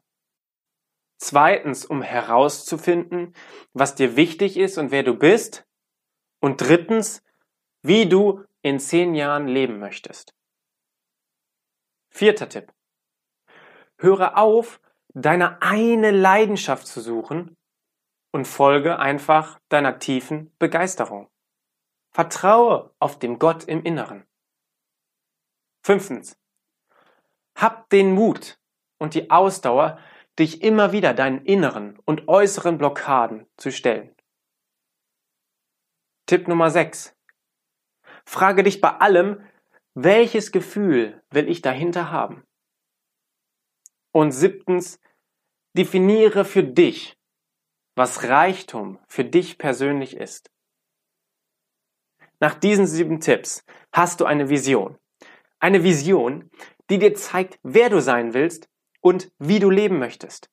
Zweitens, 1.17 1.85
um 1.85 2.01
herauszufinden, 2.01 3.33
was 3.71 3.95
dir 3.95 4.17
wichtig 4.17 4.57
ist 4.57 4.77
und 4.77 4.91
wer 4.91 5.03
du 5.03 5.13
bist. 5.13 5.65
Und 6.41 6.57
drittens, 6.57 7.23
wie 7.81 8.09
du 8.09 8.43
in 8.61 8.81
zehn 8.81 9.15
Jahren 9.15 9.47
leben 9.47 9.79
möchtest. 9.79 10.33
Vierter 12.15 12.47
Tipp. 12.47 12.71
Höre 13.97 14.37
auf, 14.37 14.79
deine 15.15 15.61
eine 15.63 16.11
Leidenschaft 16.11 16.85
zu 16.85 17.01
suchen 17.01 17.57
und 18.31 18.47
folge 18.47 18.99
einfach 18.99 19.59
deiner 19.69 19.97
tiefen 19.97 20.55
Begeisterung. 20.59 21.27
Vertraue 22.11 22.93
auf 22.99 23.17
den 23.17 23.39
Gott 23.39 23.63
im 23.63 23.83
Inneren. 23.83 24.27
Fünftens. 25.83 26.37
Hab 27.57 27.89
den 27.89 28.13
Mut 28.13 28.59
und 28.99 29.15
die 29.15 29.31
Ausdauer, 29.31 29.99
dich 30.37 30.61
immer 30.61 30.91
wieder 30.91 31.15
deinen 31.15 31.43
inneren 31.45 31.97
und 32.05 32.27
äußeren 32.27 32.77
Blockaden 32.77 33.47
zu 33.57 33.71
stellen. 33.71 34.15
Tipp 36.27 36.47
Nummer 36.47 36.69
6. 36.69 37.15
Frage 38.25 38.63
dich 38.63 38.81
bei 38.81 38.89
allem, 38.89 39.43
welches 39.95 40.51
Gefühl 40.51 41.21
will 41.29 41.49
ich 41.49 41.61
dahinter 41.61 42.11
haben? 42.11 42.43
Und 44.11 44.31
siebtens, 44.31 44.99
definiere 45.75 46.45
für 46.45 46.63
dich, 46.63 47.17
was 47.95 48.23
Reichtum 48.23 48.99
für 49.07 49.25
dich 49.25 49.57
persönlich 49.57 50.15
ist. 50.15 50.51
Nach 52.39 52.53
diesen 52.53 52.87
sieben 52.87 53.19
Tipps 53.19 53.63
hast 53.91 54.19
du 54.19 54.25
eine 54.25 54.49
Vision. 54.49 54.97
Eine 55.59 55.83
Vision, 55.83 56.49
die 56.89 56.99
dir 56.99 57.13
zeigt, 57.13 57.59
wer 57.63 57.89
du 57.89 58.01
sein 58.01 58.33
willst 58.33 58.69
und 59.01 59.31
wie 59.39 59.59
du 59.59 59.69
leben 59.69 59.99
möchtest. 59.99 60.49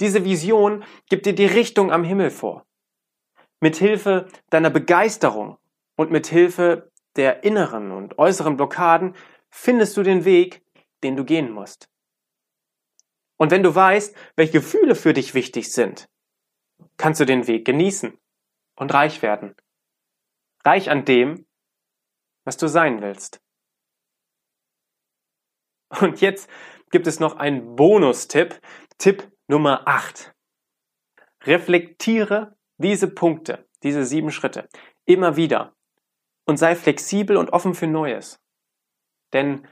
Diese 0.00 0.24
Vision 0.24 0.84
gibt 1.08 1.26
dir 1.26 1.34
die 1.34 1.46
Richtung 1.46 1.90
am 1.90 2.04
Himmel 2.04 2.30
vor. 2.30 2.66
Mit 3.60 3.76
Hilfe 3.76 4.28
deiner 4.50 4.70
Begeisterung 4.70 5.58
und 5.96 6.10
mit 6.10 6.26
Hilfe 6.26 6.92
der 7.16 7.44
inneren 7.44 7.92
und 7.92 8.18
äußeren 8.18 8.56
Blockaden 8.56 9.14
findest 9.50 9.96
du 9.96 10.02
den 10.02 10.24
Weg, 10.24 10.64
den 11.02 11.16
du 11.16 11.24
gehen 11.24 11.50
musst. 11.50 11.88
Und 13.38 13.50
wenn 13.50 13.62
du 13.62 13.74
weißt, 13.74 14.16
welche 14.36 14.52
Gefühle 14.52 14.94
für 14.94 15.12
dich 15.12 15.34
wichtig 15.34 15.72
sind, 15.72 16.08
kannst 16.96 17.20
du 17.20 17.24
den 17.24 17.46
Weg 17.46 17.64
genießen 17.64 18.18
und 18.76 18.94
reich 18.94 19.22
werden. 19.22 19.54
Reich 20.64 20.90
an 20.90 21.04
dem, 21.04 21.46
was 22.44 22.56
du 22.56 22.68
sein 22.68 23.02
willst. 23.02 23.40
Und 26.00 26.20
jetzt 26.20 26.50
gibt 26.90 27.06
es 27.06 27.20
noch 27.20 27.36
einen 27.36 27.76
Bonustipp, 27.76 28.60
Tipp 28.98 29.30
Nummer 29.48 29.86
8. 29.86 30.34
Reflektiere 31.44 32.56
diese 32.78 33.08
Punkte, 33.08 33.68
diese 33.82 34.04
sieben 34.04 34.30
Schritte 34.30 34.68
immer 35.04 35.36
wieder 35.36 35.75
und 36.46 36.56
sei 36.56 36.74
flexibel 36.74 37.36
und 37.36 37.50
offen 37.50 37.74
für 37.74 37.86
Neues. 37.86 38.40
Denn, 39.32 39.66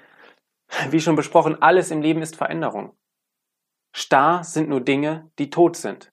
wie 0.91 1.01
schon 1.01 1.17
besprochen, 1.17 1.63
alles 1.63 1.91
im 1.91 2.03
Leben 2.03 2.21
ist 2.21 2.37
Veränderung. 2.37 2.97
Starr 3.97 4.45
sind 4.45 4.69
nur 4.69 4.81
Dinge, 4.81 5.31
die 5.39 5.51
tot 5.51 5.77
sind. 5.77 6.13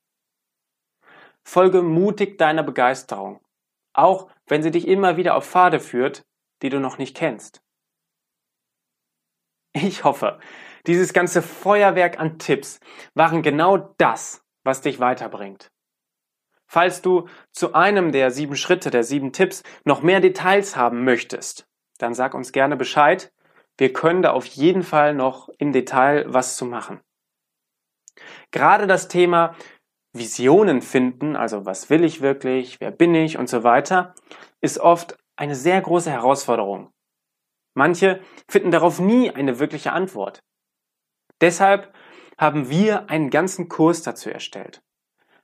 Folge 1.44 1.82
mutig 1.82 2.38
deiner 2.38 2.64
Begeisterung, 2.64 3.44
auch 3.94 4.30
wenn 4.46 4.62
sie 4.62 4.72
dich 4.72 4.88
immer 4.88 5.18
wieder 5.18 5.36
auf 5.36 5.48
Pfade 5.50 5.80
führt, 5.80 6.24
die 6.62 6.70
du 6.70 6.80
noch 6.80 6.98
nicht 7.00 7.18
kennst. 7.18 7.64
Ich 9.74 10.04
hoffe, 10.04 10.40
dieses 10.86 11.14
ganze 11.14 11.42
Feuerwerk 11.42 12.20
an 12.20 12.38
Tipps 12.38 12.80
waren 13.14 13.42
genau 13.42 13.78
das, 13.98 14.44
was 14.64 14.82
dich 14.82 15.00
weiterbringt. 15.00 15.72
Falls 16.72 17.02
du 17.02 17.28
zu 17.52 17.74
einem 17.74 18.14
der 18.14 18.32
sieben 18.32 18.56
Schritte, 18.56 18.92
der 18.92 19.04
sieben 19.04 19.34
Tipps 19.34 19.62
noch 19.84 20.04
mehr 20.04 20.22
Details 20.22 20.78
haben 20.78 21.04
möchtest, 21.04 21.68
dann 21.98 22.14
sag 22.14 22.34
uns 22.34 22.54
gerne 22.54 22.78
Bescheid. 22.78 23.34
Wir 23.78 23.92
können 23.92 24.22
da 24.22 24.32
auf 24.32 24.46
jeden 24.46 24.82
Fall 24.82 25.14
noch 25.14 25.50
im 25.58 25.74
Detail 25.74 26.24
was 26.30 26.56
zu 26.56 26.64
machen. 26.64 27.02
Gerade 28.52 28.88
das 28.88 29.10
Thema 29.10 29.54
Visionen 30.14 30.82
finden, 30.82 31.36
also 31.36 31.66
was 31.66 31.90
will 31.90 32.06
ich 32.06 32.22
wirklich, 32.22 32.80
wer 32.80 32.92
bin 32.92 33.16
ich 33.16 33.38
und 33.38 33.50
so 33.50 33.66
weiter, 33.66 34.16
ist 34.62 34.80
oft 34.80 35.18
eine 35.36 35.56
sehr 35.56 35.82
große 35.82 36.10
Herausforderung. 36.10 36.94
Manche 37.74 38.22
finden 38.48 38.72
darauf 38.72 38.98
nie 38.98 39.30
eine 39.30 39.60
wirkliche 39.60 39.92
Antwort. 39.92 40.40
Deshalb 41.42 41.94
haben 42.38 42.70
wir 42.70 43.10
einen 43.10 43.30
ganzen 43.30 43.68
Kurs 43.68 44.04
dazu 44.04 44.30
erstellt. 44.30 44.82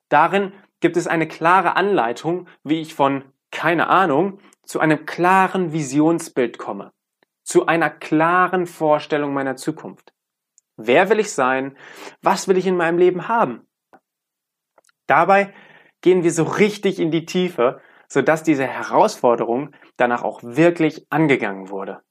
Darin 0.07 0.53
gibt 0.79 0.97
es 0.97 1.07
eine 1.07 1.27
klare 1.27 1.75
Anleitung, 1.75 2.47
wie 2.63 2.81
ich 2.81 2.93
von 2.93 3.23
keine 3.51 3.87
Ahnung 3.87 4.39
zu 4.63 4.79
einem 4.79 5.05
klaren 5.05 5.71
Visionsbild 5.71 6.57
komme, 6.57 6.91
zu 7.43 7.65
einer 7.65 7.89
klaren 7.89 8.67
Vorstellung 8.67 9.33
meiner 9.33 9.55
Zukunft. 9.55 10.13
Wer 10.75 11.09
will 11.09 11.19
ich 11.19 11.31
sein? 11.31 11.75
Was 12.21 12.47
will 12.47 12.57
ich 12.57 12.67
in 12.67 12.77
meinem 12.77 12.97
Leben 12.97 13.27
haben? 13.27 13.67
Dabei 15.07 15.53
gehen 16.01 16.23
wir 16.23 16.31
so 16.31 16.43
richtig 16.43 16.99
in 16.99 17.11
die 17.11 17.25
Tiefe, 17.25 17.81
sodass 18.07 18.43
diese 18.43 18.67
Herausforderung 18.67 19.73
danach 19.95 20.23
auch 20.23 20.41
wirklich 20.43 21.07
angegangen 21.09 21.69
wurde. 21.69 22.03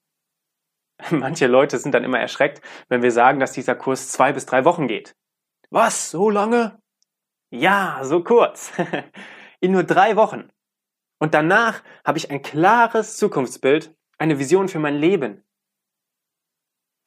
Manche 1.11 1.47
Leute 1.47 1.79
sind 1.79 1.93
dann 1.93 2.05
immer 2.05 2.19
erschreckt, 2.19 2.61
wenn 2.89 3.03
wir 3.03 3.13
sagen, 3.13 3.39
dass 3.39 3.53
dieser 3.53 3.75
Kurs 3.75 4.09
zwei 4.11 4.33
bis 4.33 4.47
drei 4.47 4.65
Wochen 4.65 4.89
geht. 4.89 5.15
Was? 5.71 6.11
So 6.11 6.31
lange? 6.31 6.81
Ja, 7.59 8.01
so 8.03 8.23
kurz. 8.23 8.71
In 9.61 9.73
nur 9.73 9.85
drei 9.85 10.15
Wochen. 10.17 10.51
Und 11.19 11.33
danach 11.33 11.83
habe 12.05 12.19
ich 12.19 12.31
ein 12.31 12.43
klares 12.43 13.17
Zukunftsbild, 13.17 13.97
eine 14.19 14.39
Vision 14.39 14.69
für 14.69 14.79
mein 14.79 14.97
Leben. 14.97 15.43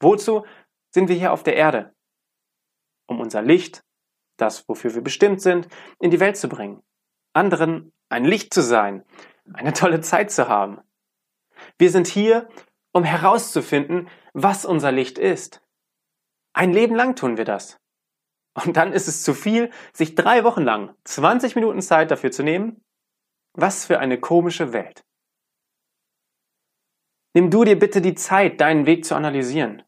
Wozu 0.00 0.44
sind 0.92 1.08
wir 1.08 1.14
hier 1.14 1.32
auf 1.32 1.44
der 1.44 1.54
Erde? 1.54 1.94
Um 3.06 3.20
unser 3.20 3.42
Licht, 3.42 3.84
das, 4.38 4.68
wofür 4.68 4.92
wir 4.92 5.02
bestimmt 5.02 5.40
sind, 5.40 5.68
in 6.00 6.10
die 6.10 6.18
Welt 6.18 6.36
zu 6.36 6.48
bringen. 6.48 6.82
Anderen 7.32 7.92
ein 8.08 8.24
Licht 8.24 8.52
zu 8.52 8.60
sein, 8.60 9.04
eine 9.52 9.72
tolle 9.72 10.00
Zeit 10.00 10.32
zu 10.32 10.48
haben. 10.48 10.80
Wir 11.78 11.90
sind 11.90 12.08
hier, 12.08 12.48
um 12.92 13.04
herauszufinden, 13.04 14.08
was 14.32 14.64
unser 14.64 14.90
Licht 14.90 15.16
ist. 15.16 15.62
Ein 16.54 16.72
Leben 16.72 16.96
lang 16.96 17.14
tun 17.14 17.36
wir 17.36 17.44
das. 17.44 17.79
Und 18.54 18.76
dann 18.76 18.92
ist 18.92 19.08
es 19.08 19.22
zu 19.22 19.34
viel, 19.34 19.70
sich 19.92 20.14
drei 20.14 20.44
Wochen 20.44 20.62
lang 20.62 20.94
20 21.04 21.54
Minuten 21.54 21.80
Zeit 21.80 22.10
dafür 22.10 22.30
zu 22.30 22.42
nehmen? 22.42 22.82
Was 23.52 23.86
für 23.86 23.98
eine 23.98 24.18
komische 24.18 24.72
Welt. 24.72 25.04
Nimm 27.34 27.50
du 27.50 27.64
dir 27.64 27.78
bitte 27.78 28.00
die 28.00 28.14
Zeit, 28.14 28.60
deinen 28.60 28.86
Weg 28.86 29.04
zu 29.04 29.14
analysieren, 29.14 29.82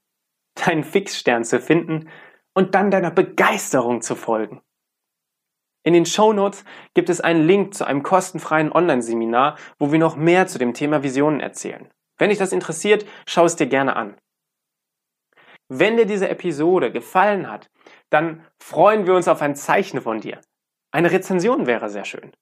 deinen 0.54 0.84
Fixstern 0.84 1.44
zu 1.44 1.60
finden 1.60 2.08
und 2.54 2.74
dann 2.74 2.90
deiner 2.90 3.10
Begeisterung 3.10 4.00
zu 4.00 4.14
folgen. 4.14 4.62
In 5.84 5.94
den 5.94 6.06
Show 6.06 6.32
Notes 6.32 6.64
gibt 6.94 7.08
es 7.08 7.20
einen 7.20 7.44
Link 7.44 7.74
zu 7.74 7.84
einem 7.84 8.04
kostenfreien 8.04 8.70
Online-Seminar, 8.70 9.58
wo 9.80 9.90
wir 9.90 9.98
noch 9.98 10.14
mehr 10.14 10.46
zu 10.46 10.58
dem 10.58 10.74
Thema 10.74 11.02
Visionen 11.02 11.40
erzählen. 11.40 11.88
Wenn 12.18 12.30
dich 12.30 12.38
das 12.38 12.52
interessiert, 12.52 13.04
schau 13.26 13.44
es 13.44 13.56
dir 13.56 13.66
gerne 13.66 13.96
an. 13.96 14.16
Wenn 15.74 15.96
dir 15.96 16.04
diese 16.04 16.28
Episode 16.28 16.92
gefallen 16.92 17.50
hat, 17.50 17.70
dann 18.10 18.44
freuen 18.58 19.06
wir 19.06 19.14
uns 19.14 19.26
auf 19.26 19.40
ein 19.40 19.56
Zeichen 19.56 20.02
von 20.02 20.20
dir. 20.20 20.38
Eine 20.90 21.10
Rezension 21.10 21.66
wäre 21.66 21.88
sehr 21.88 22.04
schön. 22.04 22.32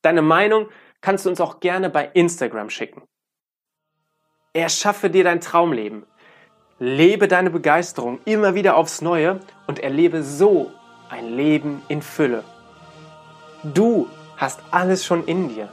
Deine 0.00 0.22
Meinung 0.22 0.68
kannst 1.00 1.26
du 1.26 1.30
uns 1.30 1.40
auch 1.40 1.58
gerne 1.58 1.90
bei 1.90 2.08
Instagram 2.14 2.70
schicken. 2.70 3.02
Erschaffe 4.52 5.10
dir 5.10 5.24
dein 5.24 5.40
Traumleben. 5.40 6.06
Lebe 6.78 7.26
deine 7.26 7.50
Begeisterung 7.50 8.20
immer 8.26 8.54
wieder 8.54 8.76
aufs 8.76 9.02
Neue 9.02 9.40
und 9.66 9.80
erlebe 9.80 10.22
so 10.22 10.70
ein 11.10 11.34
Leben 11.34 11.82
in 11.88 12.00
Fülle. 12.00 12.44
Du 13.64 14.08
hast 14.36 14.60
alles 14.70 15.04
schon 15.04 15.24
in 15.24 15.48
dir. 15.48 15.68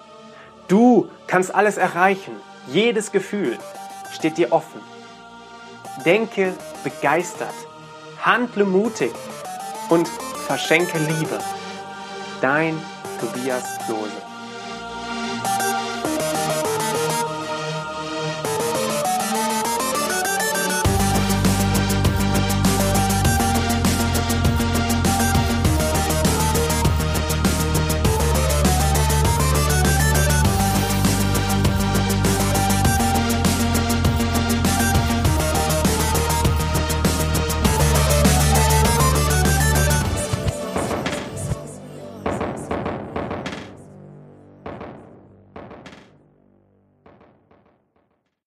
Du 0.67 1.08
kannst 1.28 1.54
alles 1.54 1.78
erreichen. 1.78 2.36
Jedes 2.65 3.12
Gefühl 3.12 3.60
steht 4.12 4.39
dir 4.39 4.52
offen. 4.52 4.82
Denke 6.06 6.54
begeistert, 6.84 7.54
handle 8.24 8.66
mutig 8.66 9.12
und 9.90 10.08
verschenke 10.48 10.98
Liebe. 10.98 11.40
Dein 12.42 12.80
Tobias 13.20 13.80
Lose. 13.88 14.29